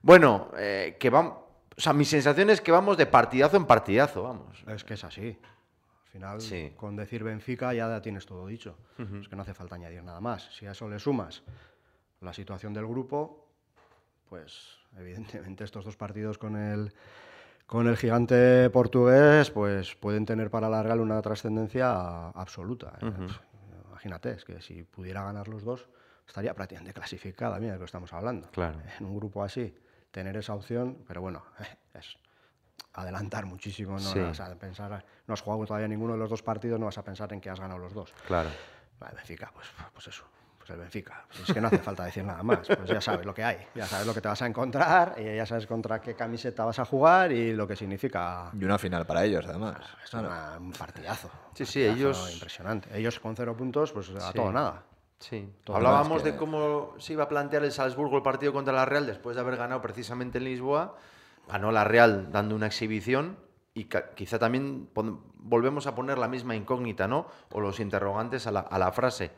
Bueno, 0.00 0.50
eh, 0.56 0.96
que 0.98 1.10
vamos... 1.10 1.34
O 1.76 1.80
sea, 1.80 1.92
mi 1.94 2.04
sensación 2.04 2.50
es 2.50 2.60
que 2.60 2.70
vamos 2.70 2.96
de 2.98 3.06
partidazo 3.06 3.56
en 3.56 3.64
partidazo, 3.64 4.22
vamos. 4.24 4.62
Es 4.68 4.84
que 4.84 4.94
es 4.94 5.04
así. 5.04 5.38
Al 6.04 6.10
final, 6.12 6.40
Sí. 6.40 6.72
con 6.76 6.96
decir 6.96 7.24
Benfica 7.24 7.72
ya 7.72 8.00
tienes 8.02 8.26
todo 8.26 8.46
dicho. 8.46 8.76
Es 8.98 9.26
que 9.28 9.36
no 9.36 9.42
hace 9.42 9.54
falta 9.54 9.76
añadir 9.76 10.02
nada 10.02 10.20
más. 10.20 10.50
Si 10.54 10.66
a 10.66 10.72
eso 10.72 10.86
le 10.88 10.98
sumas 10.98 11.42
la 12.22 12.32
situación 12.32 12.72
del 12.72 12.86
grupo, 12.86 13.48
pues 14.28 14.78
evidentemente 14.96 15.64
estos 15.64 15.84
dos 15.84 15.96
partidos 15.96 16.38
con 16.38 16.56
el, 16.56 16.92
con 17.66 17.86
el 17.88 17.96
gigante 17.96 18.70
portugués 18.70 19.50
pues 19.50 19.94
pueden 19.96 20.24
tener 20.24 20.50
para 20.50 20.68
la 20.68 20.82
Real 20.82 21.00
una 21.00 21.20
trascendencia 21.20 22.28
absoluta. 22.30 22.98
¿eh? 23.00 23.10
Imagínate, 23.88 24.30
es 24.32 24.44
que 24.44 24.60
si 24.60 24.82
pudiera 24.82 25.22
ganar 25.22 25.48
los 25.48 25.62
dos, 25.64 25.88
estaría 26.26 26.54
prácticamente 26.54 26.92
clasificada, 26.94 27.58
mira 27.58 27.72
de 27.72 27.78
lo 27.78 27.82
que 27.82 27.86
estamos 27.86 28.12
hablando. 28.12 28.50
Claro. 28.50 28.78
En 28.98 29.06
un 29.06 29.16
grupo 29.16 29.42
así, 29.44 29.74
tener 30.10 30.36
esa 30.36 30.54
opción, 30.54 31.04
pero 31.06 31.20
bueno, 31.20 31.42
es 31.94 32.16
adelantar 32.94 33.46
muchísimo, 33.46 33.92
no 33.94 34.00
Sí. 34.00 34.18
vas 34.20 34.40
a 34.40 34.54
pensar, 34.56 35.04
no 35.26 35.34
has 35.34 35.40
jugado 35.40 35.64
todavía 35.66 35.88
ninguno 35.88 36.12
de 36.14 36.18
los 36.18 36.28
dos 36.30 36.42
partidos, 36.42 36.78
no 36.78 36.86
vas 36.86 36.98
a 36.98 37.04
pensar 37.04 37.32
en 37.32 37.40
que 37.40 37.48
has 37.50 37.60
ganado 37.60 37.78
los 37.78 37.94
dos. 37.94 38.12
Claro. 38.26 38.50
Vale, 38.98 39.14
Benfica, 39.16 39.50
pues, 39.54 39.66
pues 39.92 40.06
eso, 40.08 40.24
el 40.72 40.80
Benfica. 40.80 41.24
Pues 41.28 41.48
es 41.48 41.54
que 41.54 41.60
no 41.60 41.68
hace 41.68 41.78
falta 41.78 42.04
decir 42.04 42.24
nada 42.24 42.42
más, 42.42 42.66
pues 42.66 42.84
ya 42.88 43.00
sabes 43.00 43.24
lo 43.26 43.32
que 43.34 43.44
hay, 43.44 43.58
ya 43.74 43.86
sabes 43.86 44.06
lo 44.06 44.14
que 44.14 44.20
te 44.20 44.28
vas 44.28 44.42
a 44.42 44.46
encontrar, 44.46 45.14
y 45.18 45.36
ya 45.36 45.46
sabes 45.46 45.66
contra 45.66 46.00
qué 46.00 46.14
camiseta 46.14 46.64
vas 46.64 46.78
a 46.78 46.84
jugar 46.84 47.32
y 47.32 47.52
lo 47.54 47.66
que 47.66 47.76
significa. 47.76 48.50
Y 48.58 48.64
una 48.64 48.78
final 48.78 49.06
para 49.06 49.24
ellos, 49.24 49.44
además. 49.46 49.76
Es 50.04 50.12
una- 50.14 50.56
un 50.58 50.72
partidazo. 50.72 51.30
Sí, 51.54 51.62
un 51.62 51.66
sí, 51.66 51.86
partidazo 51.86 51.96
ellos- 51.98 52.34
Impresionante. 52.34 52.98
Ellos 52.98 53.20
con 53.20 53.36
cero 53.36 53.56
puntos, 53.56 53.92
pues 53.92 54.10
a 54.10 54.20
Sí. 54.28 54.34
todo 54.34 54.52
nada. 54.52 54.82
Sí. 55.18 55.48
Todo 55.62 55.76
Hablábamos 55.76 56.22
que- 56.22 56.32
de 56.32 56.36
cómo 56.36 56.94
se 56.98 57.12
iba 57.12 57.24
a 57.24 57.28
plantear 57.28 57.62
el 57.64 57.70
Salzburgo 57.72 58.16
el 58.16 58.22
partido 58.24 58.52
contra 58.52 58.72
la 58.74 58.84
Real 58.84 59.06
después 59.06 59.36
de 59.36 59.42
haber 59.42 59.56
ganado 59.56 59.80
precisamente 59.80 60.38
en 60.38 60.44
Lisboa. 60.44 60.96
Ganó 61.48 61.70
la 61.70 61.84
Real 61.84 62.32
dando 62.32 62.56
una 62.56 62.66
exhibición 62.66 63.36
y 63.74 63.88
quizá 64.16 64.38
también 64.38 64.88
volvemos 65.36 65.86
a 65.86 65.94
poner 65.94 66.18
la 66.18 66.28
misma 66.28 66.54
incógnita, 66.56 67.06
¿no? 67.08 67.26
O 67.52 67.60
los 67.60 67.80
interrogantes 67.80 68.46
a 68.46 68.50
la, 68.52 68.60
a 68.60 68.78
la 68.78 68.90
frase. 68.92 69.30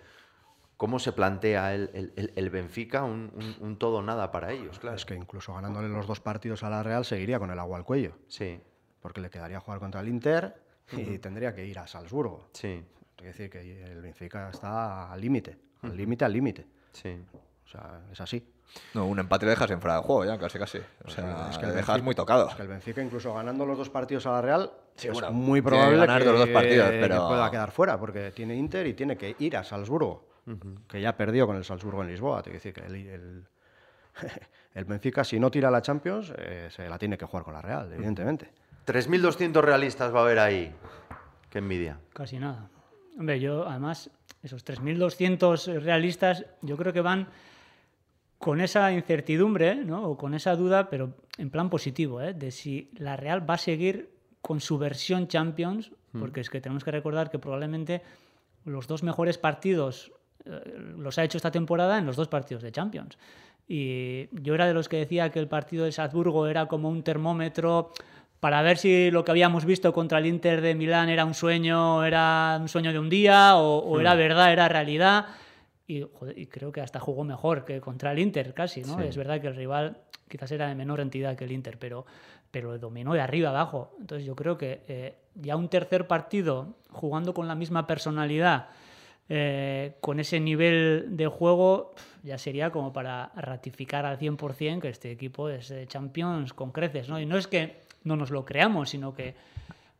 ¿Cómo 0.84 0.98
se 0.98 1.12
plantea 1.12 1.74
el, 1.74 2.12
el- 2.14 2.32
el- 2.36 2.50
Benfica 2.50 3.04
un, 3.04 3.32
un- 3.34 3.56
un 3.66 3.78
todo 3.78 3.96
o 3.96 4.02
nada 4.02 4.30
para 4.30 4.52
ellos? 4.52 4.78
Claro. 4.78 4.96
Es 4.96 5.06
que 5.06 5.14
incluso 5.14 5.54
ganándole 5.54 5.88
los 5.88 6.06
dos 6.06 6.20
partidos 6.20 6.62
a 6.62 6.68
la 6.68 6.82
Real 6.82 7.06
seguiría 7.06 7.38
con 7.38 7.50
el 7.50 7.58
agua 7.58 7.78
al 7.78 7.84
cuello, 7.86 8.12
Sí, 8.28 8.60
porque 9.00 9.22
le 9.22 9.30
quedaría 9.30 9.60
jugar 9.60 9.80
contra 9.80 10.02
el 10.02 10.08
Inter 10.08 10.54
y 10.92 11.16
tendría 11.20 11.54
que 11.54 11.64
ir 11.64 11.78
a 11.78 11.86
Salzburgo. 11.86 12.48
sí, 12.52 12.84
Quiere 13.16 13.32
decir 13.32 13.48
que 13.48 13.82
el 13.92 14.02
Benfica 14.02 14.50
está 14.50 15.10
al 15.10 15.18
límite, 15.22 15.56
al 15.80 15.96
límite, 15.96 16.24
al 16.26 16.32
límite. 16.34 16.66
sí. 16.92 17.16
O 17.64 17.66
sea, 17.66 18.02
es 18.12 18.20
así. 18.20 18.46
No, 18.92 19.06
un 19.06 19.18
empate 19.18 19.46
le 19.46 19.50
dejas 19.52 19.70
en 19.70 19.80
fuera 19.80 19.96
de 19.96 20.02
juego 20.02 20.26
ya, 20.26 20.36
casi 20.36 20.58
casi. 20.58 20.78
O 21.06 21.08
sea, 21.08 21.46
es 21.48 21.52
es 21.52 21.58
que 21.58 21.64
el 21.64 21.70
le 21.70 21.76
dejas 21.76 21.94
Benfica- 21.96 22.04
muy 22.04 22.14
tocado. 22.14 22.48
Es 22.50 22.54
que 22.54 22.62
el 22.62 22.68
Benfica, 22.68 23.02
incluso 23.02 23.32
ganando 23.32 23.64
los 23.64 23.78
dos 23.78 23.88
partidos 23.88 24.26
a 24.26 24.32
la 24.32 24.42
Real, 24.42 24.70
Sí, 24.96 25.08
es 25.08 25.14
bueno, 25.14 25.32
muy 25.32 25.60
que 25.60 25.68
probable 25.68 25.96
ganar 25.96 26.20
que, 26.22 26.28
los 26.28 26.38
dos 26.40 26.48
partidos, 26.50 26.90
que 26.90 27.00
pero- 27.00 27.26
pueda 27.26 27.50
quedar 27.50 27.70
fuera, 27.70 27.98
porque 27.98 28.32
tiene 28.32 28.54
Inter 28.54 28.86
y 28.86 28.92
tiene 28.92 29.16
que 29.16 29.34
ir 29.38 29.56
a 29.56 29.64
Salzburgo, 29.64 30.28
que 30.88 31.00
ya 31.00 31.16
perdió 31.16 31.46
con 31.46 31.56
el 31.56 31.64
Salzburgo 31.64 32.02
en 32.02 32.08
Lisboa. 32.08 32.42
Te 32.42 32.50
decir 32.50 32.72
que 32.72 32.82
el, 32.82 32.94
el, 32.94 33.44
el 34.74 34.84
Benfica, 34.84 35.24
si 35.24 35.38
no 35.38 35.50
tira 35.50 35.70
la 35.70 35.82
Champions, 35.82 36.32
eh, 36.36 36.68
se 36.70 36.88
la 36.88 36.98
tiene 36.98 37.16
que 37.16 37.24
jugar 37.24 37.44
con 37.44 37.54
la 37.54 37.62
Real, 37.62 37.92
evidentemente. 37.92 38.50
3.200 38.86 39.60
realistas 39.62 40.14
va 40.14 40.20
a 40.20 40.22
haber 40.22 40.38
ahí. 40.38 40.74
Qué 41.50 41.58
envidia. 41.58 41.98
Casi 42.12 42.38
nada. 42.38 42.68
Hombre, 43.18 43.40
yo 43.40 43.66
además, 43.66 44.10
esos 44.42 44.64
3.200 44.64 45.80
realistas, 45.80 46.44
yo 46.62 46.76
creo 46.76 46.92
que 46.92 47.00
van 47.00 47.28
con 48.38 48.60
esa 48.60 48.92
incertidumbre, 48.92 49.76
¿no? 49.76 50.04
O 50.04 50.16
con 50.18 50.34
esa 50.34 50.54
duda, 50.56 50.90
pero 50.90 51.14
en 51.38 51.50
plan 51.50 51.70
positivo, 51.70 52.20
¿eh? 52.20 52.34
De 52.34 52.50
si 52.50 52.90
la 52.96 53.16
Real 53.16 53.48
va 53.48 53.54
a 53.54 53.58
seguir 53.58 54.10
con 54.42 54.60
su 54.60 54.76
versión 54.76 55.28
Champions, 55.28 55.92
porque 56.12 56.40
es 56.40 56.50
que 56.50 56.60
tenemos 56.60 56.84
que 56.84 56.90
recordar 56.90 57.30
que 57.30 57.38
probablemente 57.38 58.02
los 58.64 58.86
dos 58.86 59.02
mejores 59.02 59.38
partidos 59.38 60.12
los 60.44 61.18
ha 61.18 61.24
hecho 61.24 61.38
esta 61.38 61.50
temporada 61.50 61.98
en 61.98 62.06
los 62.06 62.16
dos 62.16 62.28
partidos 62.28 62.62
de 62.62 62.72
Champions. 62.72 63.18
Y 63.66 64.28
yo 64.42 64.54
era 64.54 64.66
de 64.66 64.74
los 64.74 64.88
que 64.88 64.98
decía 64.98 65.30
que 65.30 65.38
el 65.38 65.48
partido 65.48 65.84
de 65.84 65.92
Salzburgo 65.92 66.46
era 66.46 66.66
como 66.66 66.90
un 66.90 67.02
termómetro 67.02 67.92
para 68.40 68.60
ver 68.60 68.76
si 68.76 69.10
lo 69.10 69.24
que 69.24 69.30
habíamos 69.30 69.64
visto 69.64 69.92
contra 69.94 70.18
el 70.18 70.26
Inter 70.26 70.60
de 70.60 70.74
Milán 70.74 71.08
era 71.08 71.24
un 71.24 71.32
sueño, 71.32 72.04
era 72.04 72.58
un 72.60 72.68
sueño 72.68 72.92
de 72.92 72.98
un 72.98 73.08
día, 73.08 73.56
o, 73.56 73.78
o 73.78 74.00
era 74.00 74.14
verdad, 74.14 74.52
era 74.52 74.68
realidad. 74.68 75.26
Y, 75.86 76.02
joder, 76.02 76.38
y 76.38 76.46
creo 76.46 76.70
que 76.70 76.82
hasta 76.82 77.00
jugó 77.00 77.24
mejor 77.24 77.64
que 77.64 77.80
contra 77.80 78.12
el 78.12 78.18
Inter, 78.18 78.52
casi, 78.52 78.82
¿no? 78.82 78.98
Sí. 78.98 79.04
Es 79.04 79.16
verdad 79.16 79.40
que 79.40 79.46
el 79.46 79.56
rival 79.56 79.96
quizás 80.28 80.50
era 80.52 80.68
de 80.68 80.74
menor 80.74 81.00
entidad 81.00 81.36
que 81.36 81.44
el 81.44 81.52
Inter, 81.52 81.78
pero, 81.78 82.04
pero 82.50 82.78
dominó 82.78 83.14
de 83.14 83.20
arriba 83.20 83.50
abajo. 83.50 83.94
Entonces 84.00 84.26
yo 84.26 84.34
creo 84.34 84.58
que 84.58 84.82
eh, 84.88 85.14
ya 85.34 85.56
un 85.56 85.68
tercer 85.68 86.06
partido 86.06 86.76
jugando 86.90 87.34
con 87.34 87.48
la 87.48 87.54
misma 87.54 87.86
personalidad, 87.86 88.68
eh, 89.28 89.94
con 90.00 90.20
ese 90.20 90.38
nivel 90.40 91.16
de 91.16 91.26
juego, 91.26 91.94
ya 92.22 92.36
sería 92.38 92.70
como 92.70 92.92
para 92.92 93.30
ratificar 93.36 94.04
al 94.06 94.18
100% 94.18 94.80
que 94.80 94.88
este 94.88 95.10
equipo 95.10 95.48
es 95.48 95.68
de 95.68 95.86
Champions 95.86 96.52
con 96.52 96.72
creces, 96.72 97.08
¿no? 97.08 97.18
Y 97.20 97.26
no 97.26 97.36
es 97.38 97.46
que 97.46 97.80
no 98.04 98.16
nos 98.16 98.30
lo 98.30 98.44
creamos, 98.44 98.90
sino 98.90 99.14
que, 99.14 99.34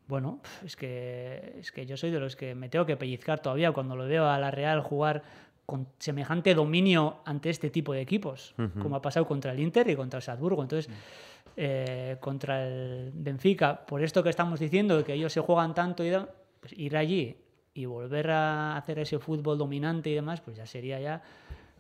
bueno, 0.09 0.41
es 0.65 0.77
que, 0.77 1.57
es 1.59 1.73
que 1.73 1.87
yo 1.87 1.97
soy 1.97 2.11
de 2.11 2.21
los 2.21 2.37
que 2.37 2.55
me 2.55 2.69
tengo 2.69 2.85
que 2.85 2.97
pellizcar 2.97 3.41
todavía 3.41 3.73
cuando 3.73 3.97
lo 3.97 4.07
veo 4.07 4.27
a 4.29 4.39
la 4.39 4.51
Real 4.51 4.81
jugar 4.81 5.23
con 5.65 5.87
semejante 5.99 6.55
dominio 6.55 7.21
ante 7.25 7.49
este 7.49 7.71
tipo 7.71 7.95
de 7.95 8.03
equipos, 8.03 8.53
como 8.83 8.97
ha 8.97 9.01
pasado 9.03 9.27
contra 9.27 9.53
el 9.53 9.61
Inter 9.61 9.89
y 9.89 9.97
contra 9.97 10.19
el 10.19 10.23
Salzburgo. 10.23 10.61
Entonces, 10.63 10.93
eh, 11.57 12.17
contra 12.21 12.67
el 12.67 13.11
Benfica, 13.15 13.87
por 13.87 14.03
esto 14.03 14.23
que 14.23 14.29
estamos 14.29 14.61
diciendo, 14.61 15.03
que 15.05 15.15
ellos 15.15 15.33
se 15.33 15.41
juegan 15.41 15.73
tanto 15.75 16.05
y 16.05 16.11
da- 16.11 16.29
pues 16.61 16.73
ir 16.79 16.97
allí 16.97 17.37
y 17.75 17.87
volver 17.87 18.31
a 18.31 18.77
hacer 18.77 19.01
ese 19.01 19.19
fútbol 19.19 19.59
dominante 19.59 20.09
y 20.09 20.15
demás, 20.15 20.41
pues 20.41 20.57
ya 20.57 20.65
sería 20.67 21.01
ya 21.01 21.23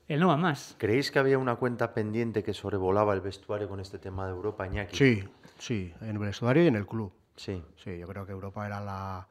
el 0.08 0.20
no 0.20 0.28
va 0.28 0.36
más. 0.36 0.74
¿Creéis 0.78 1.10
que 1.10 1.20
había 1.20 1.38
una 1.38 1.54
cuenta 1.54 1.94
pendiente 1.94 2.42
que 2.42 2.52
sobrevolaba 2.52 3.14
el 3.14 3.20
vestuario 3.20 3.68
con 3.68 3.78
este 3.80 3.98
tema 3.98 4.26
de 4.26 4.32
Europa, 4.32 4.66
Iñaki? 4.66 4.96
Sí, 4.96 5.24
sí, 5.58 5.94
en 6.00 6.08
el 6.10 6.18
vestuario 6.18 6.64
y 6.64 6.66
en 6.66 6.74
el 6.74 6.86
club. 6.86 7.12
Sí. 7.36 7.62
Sí, 7.76 7.96
yo 7.98 8.06
creo 8.08 8.26
que 8.26 8.32
Europa 8.32 8.66
era 8.66 8.80
la, 8.80 9.26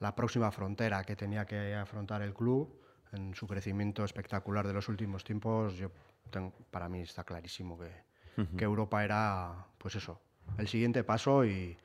la 0.00 0.14
próxima 0.14 0.50
frontera 0.52 1.02
que 1.02 1.16
tenía 1.16 1.46
que 1.46 1.74
afrontar 1.74 2.20
el 2.22 2.34
club 2.34 2.78
en 3.12 3.34
su 3.34 3.46
crecimiento 3.46 4.04
espectacular 4.04 4.66
de 4.66 4.74
los 4.74 4.88
últimos 4.88 5.24
tiempos. 5.24 5.74
Yo 5.76 5.90
tengo- 6.30 6.52
para 6.70 6.88
mí 6.88 7.00
está 7.00 7.24
clarísimo 7.24 7.78
que, 7.78 7.90
que 8.56 8.64
Europa 8.64 9.02
era, 9.02 9.66
pues 9.78 9.94
eso, 9.96 10.20
el 10.58 10.68
siguiente 10.68 11.04
paso 11.04 11.44
y, 11.44 11.76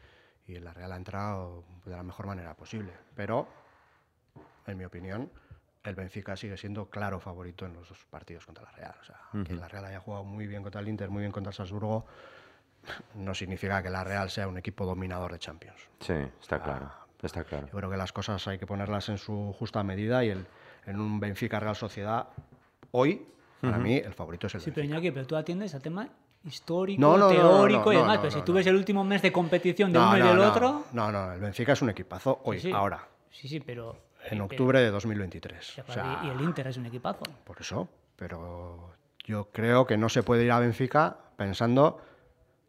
y 0.48 0.60
la 0.60 0.74
Real 0.74 0.92
ha 0.92 0.98
entrado 0.98 1.63
de 1.86 1.92
la 1.96 2.04
mejor 2.04 2.28
manera 2.28 2.54
posible. 2.56 2.92
Pero, 3.16 3.48
en 4.67 4.77
mi 4.77 4.86
opinión, 4.86 5.32
el 5.84 5.95
Benfica 5.95 6.36
sigue 6.36 6.58
siendo 6.58 6.89
claro 6.89 7.19
favorito 7.19 7.65
en 7.65 7.73
los 7.73 7.88
dos 7.89 8.06
partidos 8.10 8.45
contra 8.45 8.63
la 8.65 8.71
Real. 8.71 8.95
O 9.01 9.03
sea, 9.06 9.19
que 9.45 9.53
la 9.56 9.67
Real 9.67 9.86
haya 9.86 9.99
jugado 9.99 10.23
muy 10.23 10.45
bien 10.47 10.62
contra 10.63 10.82
el 10.82 10.88
Inter, 10.89 11.10
muy 11.10 11.21
bien 11.21 11.32
contra 11.32 11.49
el 11.51 11.56
Salzburgo, 11.56 12.06
no 13.15 13.34
significa 13.34 13.82
que 13.82 13.89
la 13.89 14.03
Real 14.03 14.30
sea 14.30 14.47
un 14.47 14.58
equipo 14.58 14.86
dominador 14.86 15.32
de 15.32 15.39
Champions. 15.39 15.80
Sí, 16.01 16.13
está 16.41 16.62
claro. 16.62 16.91
Está 17.21 17.43
claro. 17.43 17.67
Yo 17.67 17.73
creo 17.77 17.89
que 17.89 17.97
las 17.97 18.13
cosas 18.13 18.45
hay 18.47 18.60
que 18.60 18.67
ponerlas 18.67 19.10
en 19.10 19.17
su 19.17 19.53
justa 19.58 19.82
medida 19.84 20.23
y 20.23 20.30
el- 20.30 20.45
en 20.86 20.99
un 20.99 21.19
Benfica 21.19 21.60
Real 21.60 21.75
Sociedad, 21.75 22.27
hoy, 22.91 23.25
para 23.62 23.77
mí, 23.80 23.95
el 23.97 24.13
favorito 24.13 24.47
es 24.47 24.56
el 24.56 24.62
Sí, 24.62 24.71
pero 24.71 24.84
Benfica. 24.84 24.99
Iñaki, 24.99 25.12
pero 25.13 25.25
tú 25.27 25.36
atiendes 25.36 25.73
a 25.73 25.80
tema 25.80 26.08
histórico, 26.45 27.01
No, 27.01 27.17
no, 27.17 27.27
teórico 27.27 27.86
no, 27.86 27.93
y 27.93 27.95
demás, 27.97 28.15
no, 28.17 28.21
pero 28.21 28.32
no, 28.34 28.39
si 28.39 28.45
tú 28.45 28.51
no. 28.51 28.58
ves 28.58 28.67
el 28.67 28.75
último 28.75 29.03
mes 29.03 29.21
de 29.23 29.32
competición 29.32 29.91
de 29.91 29.99
No, 29.99 30.08
uno 30.10 30.17
y 30.17 30.21
del 30.21 30.38
no. 30.38 30.47
otro... 30.49 30.86
No, 30.93 31.12
no, 31.12 31.32
el 31.34 31.39
Benfica 31.39 31.73
es 31.73 31.82
un 31.82 31.89
equipazo 31.89 32.39
hoy, 32.43 32.58
sí, 32.60 32.67
sí. 32.67 32.71
ahora, 32.73 33.08
Sí, 33.32 33.47
sí, 33.47 33.60
pero... 33.60 34.06
en 34.28 34.38
pero- 34.38 34.46
octubre 34.46 34.80
de 34.82 34.90
2023. 34.92 35.74
pero- 35.76 35.88
O 35.90 35.94
sea, 35.94 36.22
y 36.24 36.30
el 36.30 36.42
Inter 36.42 36.68
es 36.68 36.78
un 36.78 36.86
equipazo. 36.86 37.24
por 37.44 37.60
eso, 37.60 37.88
pero 38.16 38.92
yo 39.26 39.50
creo 39.52 39.86
que 39.86 39.98
no 39.98 40.10
se 40.10 40.24
puede 40.24 40.44
ir 40.46 40.52
a 40.52 40.60
Benfica 40.60 41.18
pensando 41.36 42.02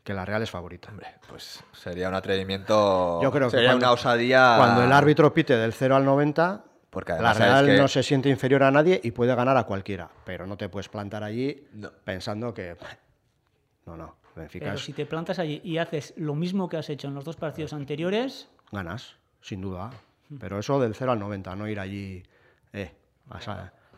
que 0.04 0.14
la 0.14 0.24
Real 0.24 0.42
es 0.42 0.50
favorita. 0.50 0.88
Hombre, 0.90 1.08
pues 1.28 1.62
sería 1.72 2.08
un 2.08 2.14
atrevimiento. 2.14 3.20
Yo 3.22 3.30
creo 3.30 3.48
que 3.48 3.52
sería 3.56 3.70
cuando- 3.70 3.86
una 3.86 3.92
osadía. 3.92 4.54
Cuando 4.56 4.82
el 4.82 4.92
árbitro 4.92 5.32
pite 5.34 5.56
del 5.56 5.72
0 5.72 5.96
al 5.96 6.04
90, 6.04 6.64
Porque 6.90 7.12
la 7.12 7.34
Real 7.34 7.66
que- 7.66 7.76
no 7.76 7.86
se 7.86 8.02
siente 8.02 8.30
inferior 8.30 8.62
a 8.62 8.70
nadie 8.70 8.98
y 9.04 9.10
puede 9.10 9.34
ganar 9.34 9.56
a 9.58 9.64
cualquiera. 9.64 10.08
Pero 10.24 10.46
no 10.46 10.56
te 10.56 10.70
puedes 10.70 10.88
plantar 10.88 11.22
allí 11.22 11.68
No. 11.74 11.90
pensando 12.04 12.54
que. 12.54 12.76
No, 13.84 13.96
no. 13.96 14.16
Benfica 14.34 14.64
Pero 14.66 14.76
es- 14.76 14.84
si 14.84 14.92
te 14.94 15.04
plantas 15.04 15.38
allí 15.38 15.60
y 15.64 15.76
haces 15.78 16.14
lo 16.16 16.34
mismo 16.34 16.68
que 16.68 16.76
has 16.78 16.88
hecho 16.88 17.08
en 17.08 17.14
los 17.14 17.24
dos 17.24 17.36
partidos 17.36 17.72
anteriores, 17.74 18.48
ganas, 18.72 19.16
sin 19.42 19.60
duda. 19.60 19.90
Pero 20.38 20.58
eso 20.58 20.78
del 20.80 20.94
0 20.94 21.12
al 21.12 21.18
90, 21.18 21.54
no 21.56 21.68
ir 21.68 21.80
allí. 21.80 22.22
Eh, 22.72 22.92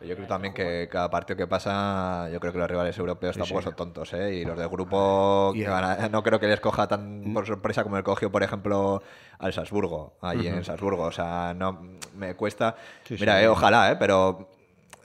Yo 0.03 0.15
creo 0.17 0.27
también 0.27 0.55
que 0.55 0.89
cada 0.91 1.11
partido 1.11 1.37
que 1.37 1.47
pasa, 1.47 2.29
yo 2.33 2.41
creo 2.41 2.53
que 2.53 2.59
los 2.59 2.71
rivales 2.71 2.97
europeos 2.97 3.37
tampoco 3.37 3.61
son 3.63 3.77
tontos, 3.77 4.13
¿eh? 4.15 4.35
Y 4.37 4.45
los 4.45 4.57
del 4.59 4.69
grupo, 4.69 5.53
que 5.55 5.69
van 5.69 5.85
a- 5.85 6.09
no 6.09 6.23
creo 6.23 6.41
que 6.41 6.47
les 6.47 6.61
coja 6.61 6.87
tan 6.89 7.33
por 7.35 7.47
sorpresa 7.47 7.83
como 7.83 7.97
el 7.99 8.03
cogió, 8.03 8.31
por 8.33 8.43
ejemplo, 8.43 9.03
al 9.39 9.53
Salzburgo, 9.53 10.15
allí 10.23 10.47
en 10.47 10.65
Salzburgo. 10.65 11.03
O 11.05 11.13
sea, 11.13 11.53
no 11.55 11.83
me 12.15 12.35
cuesta. 12.35 12.77
Sí, 13.05 13.17
Mira, 13.21 13.39
sí. 13.39 13.45
eh, 13.45 13.49
ojalá, 13.49 13.93
¿eh? 13.93 13.97
Pero. 13.99 14.49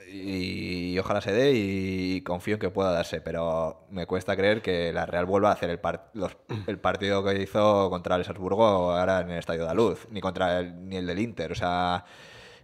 Y, 0.08 0.92
y 0.94 0.98
ojalá 0.98 1.20
se 1.20 1.32
dé 1.32 1.52
y 1.54 2.20
confío 2.22 2.54
en 2.54 2.60
que 2.60 2.70
pueda 2.70 2.92
darse, 2.92 3.20
pero 3.20 3.86
me 3.90 4.06
cuesta 4.06 4.36
creer 4.36 4.62
que 4.62 4.92
la 4.92 5.04
Real 5.06 5.26
vuelva 5.26 5.50
a 5.50 5.52
hacer 5.52 5.68
el, 5.70 5.78
par- 5.80 6.10
los- 6.14 6.36
el 6.66 6.78
partido 6.78 7.24
que 7.24 7.40
hizo 7.42 7.90
contra 7.90 8.16
el 8.16 8.24
Salzburgo 8.24 8.64
ahora 8.92 9.20
en 9.20 9.30
el 9.30 9.38
Estadio 9.38 9.62
de 9.62 9.66
la 9.66 9.74
Luz, 9.74 10.06
ni 10.10 10.20
contra 10.20 10.60
el, 10.60 10.88
ni 10.88 10.96
el 10.96 11.06
del 11.06 11.18
Inter. 11.18 11.52
O 11.52 11.54
sea, 11.54 12.04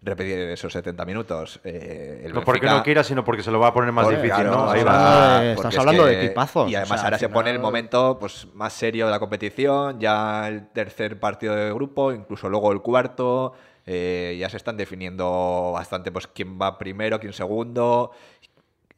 repetir 0.05 0.39
esos 0.39 0.73
70 0.73 1.05
minutos. 1.05 1.61
Eh, 1.65 2.23
el 2.25 2.33
No 2.33 2.43
porque 2.43 2.61
Benfica- 2.63 2.77
no 2.79 2.83
quiera, 2.83 3.05
sino 3.05 3.25
porque 3.25 3.43
se 3.43 3.51
lo 3.51 3.61
va 3.61 3.69
a 3.69 3.75
poner 3.75 3.93
más 3.93 4.09
difícil, 4.09 4.31
claro, 4.31 4.51
¿no? 4.51 4.71
Ahí 4.71 4.81
estás 4.81 5.75
va. 5.77 5.81
hablando 5.81 6.07
de- 6.07 6.13
es 6.19 6.25
equipazos, 6.27 6.71
Y 6.71 6.75
o 6.75 6.79
además 6.79 7.01
sea, 7.01 7.07
ahora 7.07 7.19
se 7.19 7.29
pone 7.29 7.51
el 7.51 7.59
momento 7.61 8.19
pues, 8.19 8.47
más 8.55 8.73
serio 8.73 9.07
de 9.07 9.13
la 9.13 9.19
competición, 9.21 10.01
ya 10.01 10.49
el 10.49 10.69
tercer 10.71 11.21
partido 11.21 11.55
de 11.55 11.73
grupo, 11.73 12.13
incluso 12.13 12.49
luego 12.49 12.73
el 12.73 12.81
cuarto. 12.83 13.53
Eh, 13.87 14.37
ya 14.39 14.49
se 14.49 14.57
están 14.57 14.77
definiendo 14.77 15.73
bastante 15.73 16.13
pues 16.13 16.27
quién 16.27 16.61
va 16.61 16.79
primero, 16.79 17.21
quién 17.21 17.33
segundo. 17.33 18.13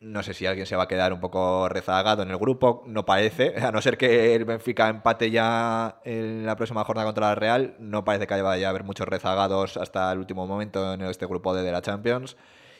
No 0.00 0.22
sé 0.22 0.34
si 0.34 0.44
alguien 0.44 0.66
se 0.66 0.76
va 0.76 0.82
a 0.82 0.88
quedar 0.88 1.14
un 1.14 1.20
poco 1.20 1.68
rezagado 1.68 2.22
en 2.22 2.30
el 2.30 2.36
grupo, 2.36 2.82
no 2.86 3.06
parece. 3.06 3.54
A 3.64 3.72
no 3.72 3.80
ser 3.80 3.96
que 3.96 4.34
el 4.34 4.44
Benfica 4.44 4.88
empate 4.88 5.30
ya 5.30 6.00
en 6.04 6.44
la 6.44 6.56
próxima 6.56 6.84
jornada 6.84 7.06
contra 7.06 7.28
la 7.28 7.34
Real, 7.34 7.76
no 7.78 8.04
parece 8.04 8.26
que 8.26 8.42
vaya 8.42 8.66
a 8.66 8.70
haber 8.70 8.84
muchos 8.84 9.08
rezagados 9.08 9.76
hasta 9.78 10.12
el 10.12 10.18
último 10.18 10.46
momento 10.46 10.92
en 10.92 11.02
este 11.02 11.26
grupo 11.26 11.54
de, 11.54 11.62
de 11.62 11.72
la 11.72 11.80
Champions. 11.80 12.36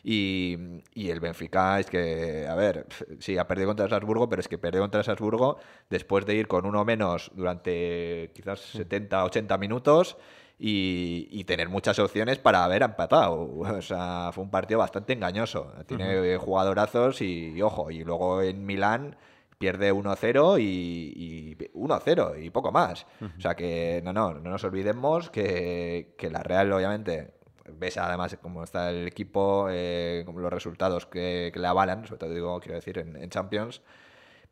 Y, 0.06 0.58
y 0.92 1.08
el 1.08 1.20
Benfica 1.20 1.80
es 1.80 1.86
que, 1.86 2.46
a 2.46 2.54
ver, 2.54 2.86
sí, 3.20 3.38
ha 3.38 3.48
perdido 3.48 3.68
contra 3.68 3.86
el 3.86 3.90
Salzburgo, 3.90 4.28
pero 4.28 4.40
es 4.40 4.48
que 4.48 4.58
perdió 4.58 4.82
contra 4.82 5.00
el 5.00 5.06
Salzburgo 5.06 5.56
después 5.88 6.26
de 6.26 6.34
ir 6.34 6.46
con 6.46 6.66
uno 6.66 6.84
menos 6.84 7.30
durante 7.34 8.30
quizás 8.34 8.60
70, 8.60 9.24
80 9.24 9.56
minutos 9.56 10.18
y, 10.58 11.28
y 11.30 11.44
tener 11.44 11.68
muchas 11.68 11.98
opciones 11.98 12.38
para 12.38 12.64
haber 12.64 12.82
empatado. 12.82 13.34
O 13.74 13.82
sea, 13.82 14.30
fue 14.32 14.44
un 14.44 14.50
partido 14.50 14.78
bastante 14.80 15.12
engañoso. 15.12 15.72
Tiene 15.86 16.36
jugadorazos 16.36 17.20
y, 17.22 17.50
y 17.50 17.62
ojo, 17.62 17.90
y 17.90 18.04
luego 18.04 18.42
en 18.42 18.64
Milán 18.64 19.16
pierde 19.58 19.92
1-0 19.92 20.60
y, 20.60 21.54
y 21.54 21.56
1-0 21.56 22.44
y 22.44 22.50
poco 22.50 22.72
más. 22.72 23.06
O 23.38 23.40
sea 23.40 23.54
que 23.54 24.00
no, 24.04 24.12
no, 24.12 24.34
no 24.34 24.50
nos 24.50 24.64
olvidemos 24.64 25.30
que, 25.30 26.14
que 26.18 26.30
la 26.30 26.42
Real 26.42 26.72
obviamente 26.72 27.34
ves 27.72 27.96
además 27.96 28.36
cómo 28.42 28.62
está 28.62 28.90
el 28.90 29.06
equipo, 29.06 29.68
eh, 29.70 30.24
los 30.26 30.52
resultados 30.52 31.06
que, 31.06 31.50
que 31.52 31.58
le 31.58 31.66
avalan, 31.66 32.06
sobre 32.06 32.18
todo 32.18 32.34
digo, 32.34 32.60
quiero 32.60 32.74
decir, 32.74 32.98
en, 32.98 33.16
en 33.16 33.30
Champions, 33.30 33.80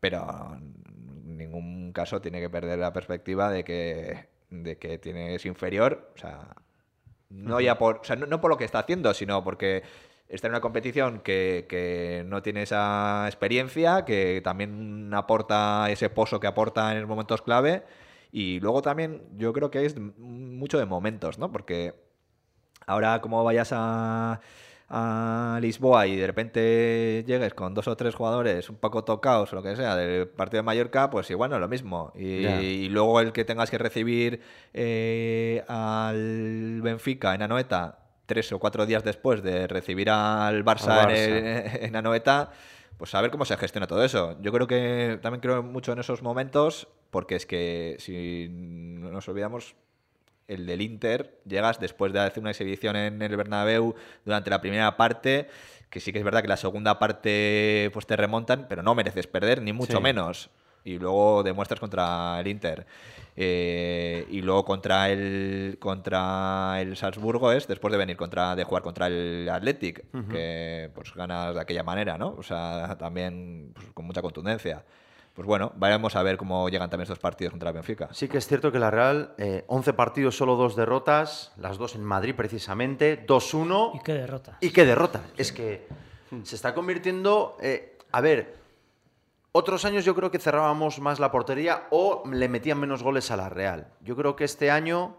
pero 0.01 0.57
en 0.57 1.37
ningún 1.37 1.93
caso 1.93 2.21
tiene 2.21 2.41
que 2.41 2.49
perder 2.49 2.79
la 2.79 2.93
perspectiva 2.93 3.51
de 3.51 3.65
que, 3.65 4.29
de 4.53 4.79
que 4.79 4.99
tiene, 4.99 5.35
es 5.35 5.47
inferior, 5.47 6.13
o 6.15 6.19
sea, 6.19 6.55
no 7.31 7.61
ya 7.61 7.79
por, 7.79 7.99
o 7.99 8.05
sea, 8.05 8.17
no, 8.17 8.27
no 8.27 8.41
por 8.41 8.51
lo 8.51 8.57
que 8.57 8.65
está 8.65 8.81
haciendo, 8.81 9.15
sino 9.15 9.43
porque 9.43 9.83
está 10.29 10.47
en 10.47 10.53
una 10.53 10.61
competición 10.61 11.21
que, 11.21 11.67
que 11.69 12.25
no 12.27 12.43
tiene 12.43 12.63
esa 12.63 13.25
experiencia, 13.27 14.05
que 14.05 14.41
también 14.43 15.13
aporta 15.15 15.91
ese 15.91 16.11
pozo 16.11 16.41
que 16.41 16.47
aporta 16.47 16.93
en 16.93 17.01
los 17.01 17.09
momentos 17.09 17.43
clave. 17.43 17.85
Y 18.31 18.61
luego 18.61 18.81
también 18.81 19.23
yo 19.37 19.53
creo 19.53 19.71
que 19.71 19.85
es 19.85 19.99
mucho 19.99 20.79
de 20.79 20.87
momentos, 20.87 21.39
¿no? 21.39 21.53
Porque 21.53 21.95
ahora 22.87 23.21
como 23.21 23.45
vayas 23.45 23.71
a, 23.73 24.41
a 24.95 25.59
Lisboa 25.63 26.07
y 26.07 26.17
de 26.17 26.27
repente 26.27 27.25
llegues 27.27 27.55
con 27.55 27.73
dos 27.73 27.89
o 27.89 27.97
tres 27.97 28.15
jugadores 28.15 28.69
un 28.69 28.77
poco 28.77 29.05
tocados 29.05 29.51
o 29.53 29.57
lo 29.57 29.63
que 29.63 29.75
sea 29.75 29.97
del 29.97 30.29
partido 30.29 30.59
de 30.59 30.65
Mallorca, 30.65 31.09
pues 31.09 31.31
igual 31.31 31.49
no 31.49 31.57
es 31.57 31.61
lo 31.63 31.69
mismo. 31.69 32.13
Y, 32.15 32.91
luego 32.91 33.21
el 33.21 33.33
que 33.33 33.47
tengas 33.47 33.71
que 33.71 33.79
recibir 33.79 34.43
eh, 34.75 35.65
al 35.67 36.83
Benfica 36.83 37.35
en 37.35 37.41
Anoeta 37.41 38.01
tres 38.27 38.53
o 38.53 38.59
cuatro 38.59 38.85
días 38.85 39.03
después 39.03 39.43
de 39.43 39.67
recibir 39.67 40.11
al 40.11 40.63
Barça, 40.63 41.11
En, 41.11 41.85
en 41.87 41.97
Anoeta, 41.97 42.51
pues 42.99 43.15
a 43.15 43.23
ver 43.23 43.31
cómo 43.31 43.47
se 43.47 43.57
gestiona 43.57 43.87
todo 43.87 44.05
eso. 44.05 44.37
Yo 44.43 44.53
creo 44.53 44.67
que 44.67 45.19
también 45.23 45.41
creo 45.41 45.63
mucho 45.63 45.93
en 45.93 46.01
esos 46.01 46.21
momentos, 46.23 46.87
porque 47.11 47.37
es 47.37 47.47
que 47.47 47.97
si 47.99 48.49
no 48.51 49.11
nos 49.11 49.27
olvidamos, 49.27 49.75
el 50.49 50.67
del 50.67 50.81
Inter, 50.83 51.41
llegas 51.47 51.81
después 51.81 52.13
de 52.13 52.21
hacer 52.21 52.41
una 52.41 52.51
exhibición 52.51 52.97
en 52.97 53.23
el 53.23 53.37
Bernabéu 53.37 53.95
durante 54.25 54.51
la 54.51 54.61
primera 54.61 54.97
parte, 54.97 55.49
que 55.91 56.01
sí 56.01 56.13
que 56.13 56.19
es 56.19 56.25
verdad 56.25 56.43
que 56.43 56.49
la 56.49 56.57
segunda 56.57 56.99
parte 56.99 57.91
pues 57.93 58.07
te 58.07 58.17
remontan, 58.17 58.67
pero 58.69 58.83
no 58.83 58.95
mereces 58.95 59.27
perder, 59.27 59.63
ni 59.63 59.73
mucho 59.73 59.99
Sí. 59.99 60.03
menos. 60.03 60.51
y 60.85 60.99
luego 60.99 61.45
demuestras 61.45 61.79
contra 61.79 62.41
el 62.41 62.49
Inter 62.49 62.87
eh, 63.37 64.27
y 64.31 64.43
luego 64.43 64.65
contra 64.65 65.11
el 65.11 65.77
contra 65.79 66.79
el 66.81 66.97
Salzburgo 66.97 67.53
es 67.53 67.69
después 67.69 67.93
de 67.93 67.99
venir 67.99 68.17
contra 68.17 68.57
de 68.57 68.65
jugar 68.65 68.83
contra 68.83 69.07
el 69.07 69.49
Athletic 69.49 70.05
que 70.29 70.91
pues 70.93 71.15
ganas 71.15 71.55
de 71.55 71.61
aquella 71.61 71.85
manera 71.85 72.19
no 72.19 72.35
o 72.37 72.43
sea 72.43 72.97
también 72.99 73.71
pues, 73.75 73.87
con 73.95 74.05
mucha 74.07 74.23
contundencia 74.23 74.85
pues 75.35 75.47
bueno 75.47 75.73
vayamos 75.77 76.15
a 76.17 76.23
ver 76.23 76.37
cómo 76.37 76.69
llegan 76.69 76.91
también 76.91 77.05
estos 77.05 77.19
partidos 77.19 77.53
contra 77.53 77.71
el 77.71 77.75
Benfica 77.75 78.09
Sí 78.13 78.29
que 78.29 78.39
es 78.39 78.47
cierto 78.47 78.71
que 78.71 78.79
la 78.79 78.91
Real, 78.91 79.35
eh, 79.39 79.65
11 79.67 79.93
partidos, 79.95 80.37
solo 80.37 80.57
dos 80.57 80.77
derrotas, 80.77 81.53
las 81.57 81.79
dos 81.79 81.95
en 81.95 82.05
Madrid 82.05 82.35
precisamente, 82.35 83.27
2-1. 83.27 83.93
Y 83.95 84.01
qué 84.01 84.13
derrota. 84.15 84.59
Y 84.61 84.71
qué 84.71 84.85
derrota. 84.85 85.23
Es 85.37 85.53
que 85.53 85.87
se 86.43 86.55
está 86.55 86.75
convirtiendo. 86.75 87.57
eh, 87.61 87.99
a 88.13 88.21
ver, 88.21 88.57
otros 89.53 89.85
años 89.85 90.05
yo 90.05 90.15
creo 90.15 90.31
que 90.31 90.39
cerrábamos 90.39 90.99
más 91.01 91.21
la 91.21 91.31
portería 91.31 91.87
o 91.91 92.23
le 92.31 92.49
metían 92.49 92.79
menos 92.81 93.03
goles 93.03 93.31
a 93.31 93.37
la 93.37 93.49
Real. 93.49 93.93
Yo 94.01 94.17
creo 94.17 94.35
que 94.35 94.45
este 94.45 94.71
año 94.71 95.17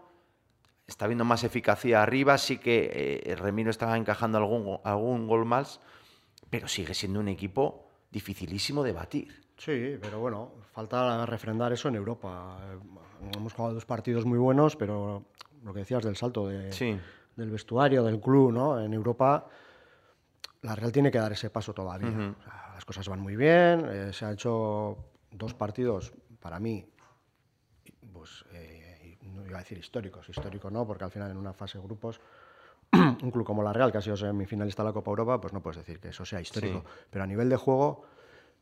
está 0.86 1.04
habiendo 1.04 1.24
más 1.24 1.44
eficacia 1.44 2.02
arriba, 2.02 2.36
sí 2.38 2.58
que 2.58 3.22
eh, 3.24 3.36
Remiro 3.36 3.70
estaba 3.70 3.96
encajando 3.96 4.38
algún, 4.38 4.80
algún 4.84 5.28
gol 5.28 5.44
más, 5.44 5.80
pero 6.50 6.68
sigue 6.68 6.94
siendo 6.94 7.20
un 7.20 7.28
equipo 7.28 7.88
dificilísimo 8.10 8.82
de 8.82 8.92
batir. 8.92 9.43
Sí, 9.56 9.96
pero 10.00 10.18
bueno, 10.20 10.52
falta 10.72 11.24
refrendar 11.26 11.72
eso 11.72 11.88
en 11.88 11.94
Europa. 11.94 12.58
Hemos 13.36 13.52
jugado 13.54 13.74
dos 13.74 13.86
partidos 13.86 14.24
muy 14.24 14.38
buenos, 14.38 14.76
pero 14.76 15.24
lo 15.62 15.72
que 15.72 15.80
decías 15.80 16.02
del 16.04 16.16
salto 16.16 16.48
de- 16.48 16.72
Sí. 16.72 16.98
del 17.36 17.50
vestuario, 17.50 18.02
del 18.04 18.20
club, 18.20 18.52
¿no? 18.52 18.80
En 18.80 18.92
Europa 18.92 19.46
la 20.62 20.74
Real 20.74 20.92
tiene 20.92 21.10
que 21.10 21.18
dar 21.18 21.32
ese 21.32 21.50
paso 21.50 21.72
todavía. 21.74 22.08
O 22.08 22.42
sea, 22.42 22.70
las 22.74 22.84
cosas 22.84 23.06
van 23.08 23.20
muy 23.20 23.36
bien, 23.36 23.86
eh, 23.90 24.12
se 24.12 24.24
han 24.24 24.32
hecho 24.32 24.96
dos 25.30 25.52
partidos, 25.54 26.12
para 26.40 26.58
mí, 26.58 26.86
pues, 28.12 28.44
eh, 28.52 29.18
no 29.22 29.44
iba 29.46 29.56
a 29.58 29.60
decir 29.60 29.78
históricos, 29.78 30.28
histórico 30.28 30.70
no, 30.70 30.86
porque 30.86 31.04
al 31.04 31.10
final 31.10 31.30
en 31.30 31.36
una 31.36 31.52
fase 31.52 31.78
de 31.78 31.84
grupos, 31.84 32.20
un 32.92 33.30
club 33.30 33.44
como 33.44 33.62
la 33.62 33.72
Real, 33.72 33.90
que 33.92 33.98
ha 33.98 34.02
sido 34.02 34.16
semifinalista 34.16 34.82
de 34.82 34.88
la 34.88 34.92
Copa 34.92 35.10
Europa, 35.10 35.40
pues 35.40 35.52
no 35.52 35.60
puedes 35.60 35.78
decir 35.78 36.00
que 36.00 36.08
eso 36.08 36.24
sea 36.24 36.40
histórico. 36.40 36.80
Sí. 36.80 37.06
Pero 37.10 37.24
a 37.24 37.26
nivel 37.26 37.48
de 37.48 37.56
juego, 37.56 38.04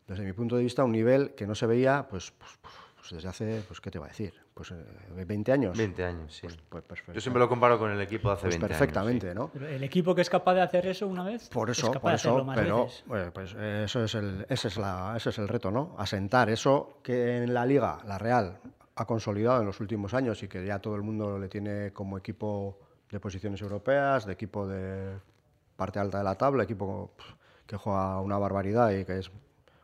desde 0.06 0.24
mi 0.24 0.32
punto 0.32 0.56
de 0.56 0.62
vista, 0.62 0.84
un 0.84 0.92
nivel 0.92 1.34
que 1.34 1.46
no 1.46 1.54
se 1.54 1.66
veía, 1.66 2.06
pues, 2.08 2.32
pues, 2.32 2.52
pues 2.96 3.10
desde 3.12 3.28
hace, 3.28 3.62
pues, 3.66 3.80
¿qué 3.80 3.90
te 3.90 3.98
va 3.98 4.06
a 4.06 4.08
decir? 4.08 4.34
Pues 4.54 4.70
eh, 4.70 5.24
20 5.24 5.50
años. 5.52 5.76
20 5.78 6.04
años, 6.04 6.34
sí. 6.36 6.46
Pues. 6.68 6.84
Yo 7.14 7.20
siempre 7.20 7.40
lo 7.40 7.48
comparo 7.48 7.78
con 7.78 7.90
el 7.90 8.00
equipo 8.00 8.28
de 8.28 8.34
hace 8.34 8.42
Pues 8.42 8.52
20 8.58 8.66
años. 8.66 8.78
perfectamente, 8.78 9.28
sí. 9.30 9.34
¿no? 9.34 9.50
El 9.66 9.82
equipo 9.82 10.14
que 10.14 10.20
es 10.20 10.28
capaz 10.30 10.54
de 10.54 10.60
hacer 10.60 10.86
eso 10.86 11.08
una 11.08 11.24
vez, 11.24 11.48
Por 11.48 11.70
es 11.70 11.78
eso, 11.78 11.88
capaz 11.88 12.00
por 12.00 12.10
de 12.10 12.14
hacerlo 12.16 12.36
eso, 12.38 12.44
más 12.44 12.58
pero 12.58 12.84
veces. 12.84 13.04
bueno, 13.06 13.32
pues 13.32 13.54
eh, 13.56 13.82
eso 13.86 14.04
es 14.04 14.14
el, 14.14 14.46
ese 14.48 14.68
es 14.68 14.76
la, 14.76 15.14
ese 15.16 15.30
es 15.30 15.38
el 15.38 15.48
reto, 15.48 15.70
¿no? 15.70 15.94
Asentar 15.98 16.50
eso 16.50 16.98
que 17.02 17.38
en 17.42 17.54
la 17.54 17.64
liga, 17.64 18.00
la 18.06 18.18
Real, 18.18 18.58
ha 18.94 19.06
consolidado 19.06 19.60
en 19.60 19.66
los 19.66 19.80
últimos 19.80 20.12
años 20.12 20.42
y 20.42 20.48
que 20.48 20.64
ya 20.66 20.78
todo 20.78 20.94
el 20.96 21.02
mundo 21.02 21.38
le 21.38 21.48
tiene 21.48 21.92
como 21.94 22.18
equipo 22.18 22.78
de 23.10 23.18
posiciones 23.20 23.60
europeas, 23.62 24.26
de 24.26 24.34
equipo 24.34 24.66
de 24.68 25.16
parte 25.76 25.98
alta 25.98 26.18
de 26.18 26.24
la 26.24 26.34
tabla, 26.36 26.64
equipo 26.64 27.12
que 27.66 27.76
juega 27.78 28.20
una 28.20 28.36
barbaridad 28.36 28.90
y 28.90 29.06
que 29.06 29.18
es 29.18 29.30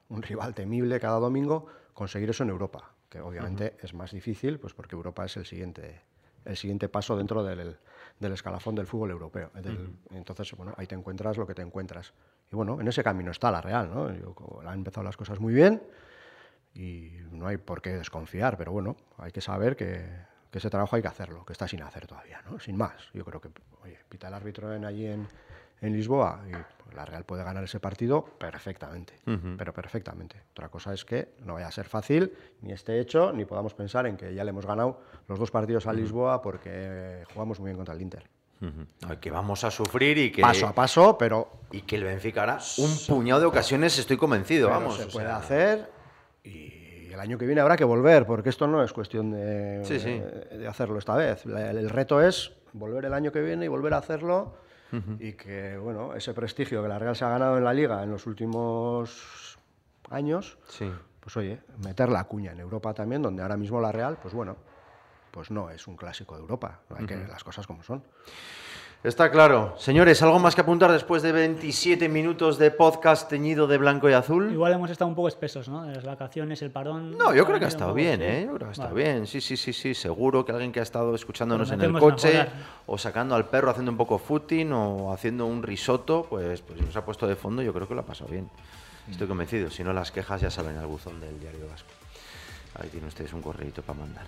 un 0.08 0.22
rival 0.22 0.54
temible 0.54 0.98
cada 1.00 1.18
domingo, 1.18 1.66
conseguir 1.94 2.30
eso 2.30 2.42
en 2.42 2.50
Europa, 2.50 2.90
que 3.08 3.20
obviamente 3.20 3.76
es 3.82 3.94
más 3.94 4.12
difícil, 4.12 4.58
pues 4.58 4.74
porque 4.74 4.94
Europa 4.94 5.24
es 5.24 5.36
el 5.36 5.44
siguiente, 5.46 6.00
el 6.44 6.56
siguiente 6.56 6.88
paso 6.88 7.16
dentro 7.16 7.42
del, 7.44 7.76
del 8.18 8.32
escalafón 8.32 8.74
del 8.74 8.86
fútbol 8.86 9.10
europeo. 9.10 9.50
Del- 9.54 9.90
Entonces, 10.10 10.50
bueno, 10.52 10.72
ahí 10.76 10.86
te 10.86 10.94
encuentras 10.94 11.36
lo 11.36 11.46
que 11.46 11.54
te 11.54 11.62
encuentras. 11.62 12.12
Y 12.50 12.56
bueno, 12.56 12.80
en 12.80 12.88
ese 12.88 13.02
camino 13.04 13.30
está 13.30 13.50
la 13.50 13.60
Real, 13.60 13.90
¿no? 13.92 14.12
Yo, 14.14 14.34
han 14.66 14.78
empezado 14.78 15.04
las 15.04 15.16
cosas 15.16 15.38
muy 15.40 15.52
bien 15.52 15.82
y 16.74 17.10
no 17.32 17.46
hay 17.46 17.56
por 17.56 17.82
qué 17.82 17.90
desconfiar, 17.96 18.56
pero 18.56 18.72
bueno, 18.72 18.96
hay 19.18 19.32
que 19.32 19.40
saber 19.40 19.76
que, 19.76 20.04
que 20.50 20.58
ese 20.58 20.70
trabajo 20.70 20.96
hay 20.96 21.02
que 21.02 21.08
hacerlo, 21.08 21.44
que 21.44 21.52
está 21.52 21.66
sin 21.68 21.82
hacer 21.82 22.06
todavía, 22.06 22.40
¿no? 22.50 22.58
Sin 22.60 22.76
más. 22.76 23.10
Yo 23.12 23.24
creo 23.24 23.40
que, 23.40 23.50
oye, 23.82 23.98
pita 24.08 24.28
el 24.28 24.34
árbitro 24.34 24.72
en, 24.74 24.84
allí 24.84 25.06
en, 25.06 25.26
en 25.80 25.92
Lisboa 25.92 26.42
y 26.48 26.52
pues, 26.52 26.94
la 26.94 27.04
Real 27.04 27.24
puede 27.24 27.44
ganar 27.44 27.62
ese 27.64 27.80
partido 27.80 28.24
perfectamente, 28.24 29.14
pero 29.56 29.72
perfectamente. 29.72 30.42
Otra 30.52 30.68
cosa 30.68 30.92
es 30.94 31.04
que 31.04 31.34
no 31.44 31.54
vaya 31.54 31.68
a 31.68 31.72
ser 31.72 31.86
fácil, 31.86 32.32
ni 32.62 32.72
esté 32.72 32.98
hecho, 33.00 33.32
ni 33.32 33.44
podamos 33.44 33.74
pensar 33.74 34.06
en 34.06 34.16
que 34.16 34.34
ya 34.34 34.44
le 34.44 34.50
hemos 34.50 34.66
ganado 34.66 35.00
los 35.28 35.38
dos 35.38 35.50
partidos 35.50 35.86
a 35.86 35.92
Lisboa 35.92 36.42
porque 36.42 37.24
jugamos 37.32 37.60
muy 37.60 37.68
bien 37.68 37.76
contra 37.76 37.94
el 37.94 38.02
Inter. 38.02 38.28
Ujú. 38.60 38.86
No, 39.08 39.20
Que 39.20 39.30
vamos 39.30 39.62
a 39.62 39.70
sufrir 39.70 40.18
y 40.18 40.32
que, 40.32 40.42
Paso 40.42 40.66
a 40.66 40.72
paso, 40.72 41.16
pero 41.16 41.48
y 41.70 41.82
que 41.82 41.94
el 41.96 42.04
Benfica 42.04 42.42
hará 42.42 42.58
un 42.78 42.90
puñado 43.06 43.40
de 43.40 43.46
ocasiones, 43.46 43.96
estoy 43.98 44.16
convencido, 44.16 44.68
vamos. 44.68 44.96
se 44.96 45.04
o 45.04 45.08
puede 45.08 45.26
sea, 45.26 45.36
hacer 45.36 45.90
y 46.42 47.12
el 47.12 47.20
año 47.20 47.38
que 47.38 47.46
viene 47.46 47.60
habrá 47.60 47.76
que 47.76 47.84
volver, 47.84 48.26
porque 48.26 48.48
esto 48.48 48.66
no 48.66 48.82
es 48.82 48.92
cuestión 48.92 49.30
de, 49.30 49.84
Sí, 49.84 50.00
sí. 50.00 50.20
de 50.56 50.66
hacerlo 50.66 50.98
esta 50.98 51.14
vez. 51.14 51.44
El, 51.46 51.88
reto 51.90 52.20
es 52.22 52.52
volver 52.72 53.04
el 53.04 53.12
año 53.14 53.30
que 53.32 53.40
viene 53.40 53.64
y 53.64 53.68
volver 53.68 53.94
a 53.94 53.98
hacerlo 53.98 54.54
y 55.20 55.32
que, 55.34 55.76
bueno, 55.76 56.14
ese 56.14 56.32
prestigio 56.32 56.82
que 56.82 56.88
la 56.88 56.98
Real 56.98 57.14
se 57.14 57.24
ha 57.24 57.28
ganado 57.28 57.58
en 57.58 57.64
la 57.64 57.74
Liga 57.74 58.02
en 58.02 58.10
los 58.10 58.26
últimos 58.26 59.58
años, 60.10 60.56
Sí. 60.68 60.90
pues 61.20 61.36
oye, 61.36 61.60
meter 61.84 62.08
la 62.08 62.24
cuña 62.24 62.52
en 62.52 62.60
Europa 62.60 62.94
también, 62.94 63.20
donde 63.22 63.42
ahora 63.42 63.56
mismo 63.56 63.80
la 63.80 63.92
Real, 63.92 64.18
pues 64.20 64.32
bueno, 64.32 64.56
pues 65.30 65.50
no 65.50 65.68
es 65.70 65.86
un 65.86 65.96
clásico 65.96 66.34
de 66.36 66.40
Europa. 66.40 66.80
Hay 66.96 67.04
que 67.06 67.16
las 67.16 67.44
cosas 67.44 67.66
como 67.66 67.82
son. 67.82 68.02
Está 69.04 69.30
claro. 69.30 69.74
Señores, 69.78 70.20
¿algo 70.22 70.40
más 70.40 70.56
que 70.56 70.60
apuntar 70.62 70.90
después 70.90 71.22
de 71.22 71.30
27 71.30 72.08
minutos 72.08 72.58
de 72.58 72.72
podcast 72.72 73.28
teñido 73.28 73.68
de 73.68 73.78
blanco 73.78 74.10
y 74.10 74.12
azul? 74.12 74.50
Igual 74.52 74.72
hemos 74.72 74.90
estado 74.90 75.08
un 75.08 75.14
poco 75.14 75.28
espesos, 75.28 75.68
¿no? 75.68 75.84
Las 75.84 76.04
vacaciones, 76.04 76.60
el 76.62 76.72
parón. 76.72 77.16
No, 77.16 77.32
yo 77.32 77.46
creo 77.46 77.60
que 77.60 77.66
ha 77.66 77.68
estado 77.68 77.94
bien. 77.94 78.20
¿eh? 78.22 78.42
Yo 78.44 78.54
creo 78.56 78.58
que 78.58 78.64
ha 78.64 78.72
estado 78.72 78.94
Vale. 78.94 79.04
bien. 79.04 79.26
Sí, 79.28 79.40
sí, 79.40 79.56
sí, 79.56 79.72
sí. 79.72 79.94
Seguro 79.94 80.44
que 80.44 80.50
alguien 80.50 80.72
que 80.72 80.80
ha 80.80 80.82
estado 80.82 81.14
escuchándonos 81.14 81.70
en 81.70 81.80
el 81.80 81.92
coche 81.92 82.28
mejorar. 82.28 82.52
o 82.86 82.98
sacando 82.98 83.36
al 83.36 83.48
perro 83.48 83.70
haciendo 83.70 83.92
un 83.92 83.96
poco 83.96 84.18
footing 84.18 84.72
o 84.72 85.12
haciendo 85.12 85.46
un 85.46 85.62
risotto, 85.62 86.26
pues, 86.28 86.60
pues 86.62 86.80
nos 86.80 86.96
ha 86.96 87.04
puesto 87.04 87.28
de 87.28 87.36
fondo. 87.36 87.62
Yo 87.62 87.72
creo 87.72 87.86
que 87.86 87.94
lo 87.94 88.00
ha 88.00 88.06
pasado 88.06 88.28
bien. 88.30 88.50
Estoy 89.08 89.28
convencido. 89.28 89.70
Si 89.70 89.84
no, 89.84 89.92
las 89.92 90.10
quejas 90.10 90.40
ya 90.40 90.50
saben 90.50 90.76
al 90.76 90.86
buzón 90.86 91.20
del 91.20 91.38
Diario 91.38 91.68
Vasco. 91.70 91.88
Ahí 92.74 92.88
tienen 92.88 93.06
ustedes 93.08 93.32
un 93.32 93.42
correíto 93.42 93.80
para 93.80 94.00
mandar 94.00 94.24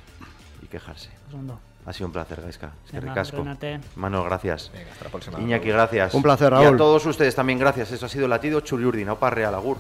y 0.63 0.67
quejarse. 0.67 1.11
Pues. 1.31 1.43
Ha 1.87 1.93
sido 1.95 2.07
un 2.09 2.13
placer, 2.13 2.41
Gaisca. 2.43 2.73
Es 2.85 2.91
que 2.91 3.01
ricasco. 3.01 3.45
Manuel, 3.97 4.25
gracias. 4.25 4.71
Venga, 4.73 4.93
hasta 4.93 5.05
la 5.05 5.11
próxima. 5.11 5.41
Iñaki, 5.41 5.69
gracias. 5.69 6.13
Un 6.15 6.23
placer, 6.23 6.53
Y 6.53 6.57
a 6.57 6.61
Raúl. 6.61 6.77
todos 6.77 7.07
ustedes 7.07 7.35
también, 7.35 7.59
gracias. 7.59 7.91
Eso 7.93 8.07
ha 8.07 8.09
sido 8.09 8.29
Latido 8.29 8.61
Churiurdin. 8.61 9.09
Opa 9.09 9.31
Real, 9.31 9.55
agur. 9.55 9.79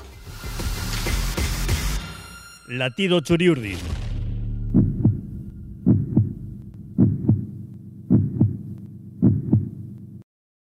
Latido 2.69 3.21
Churiurdin. 3.21 3.79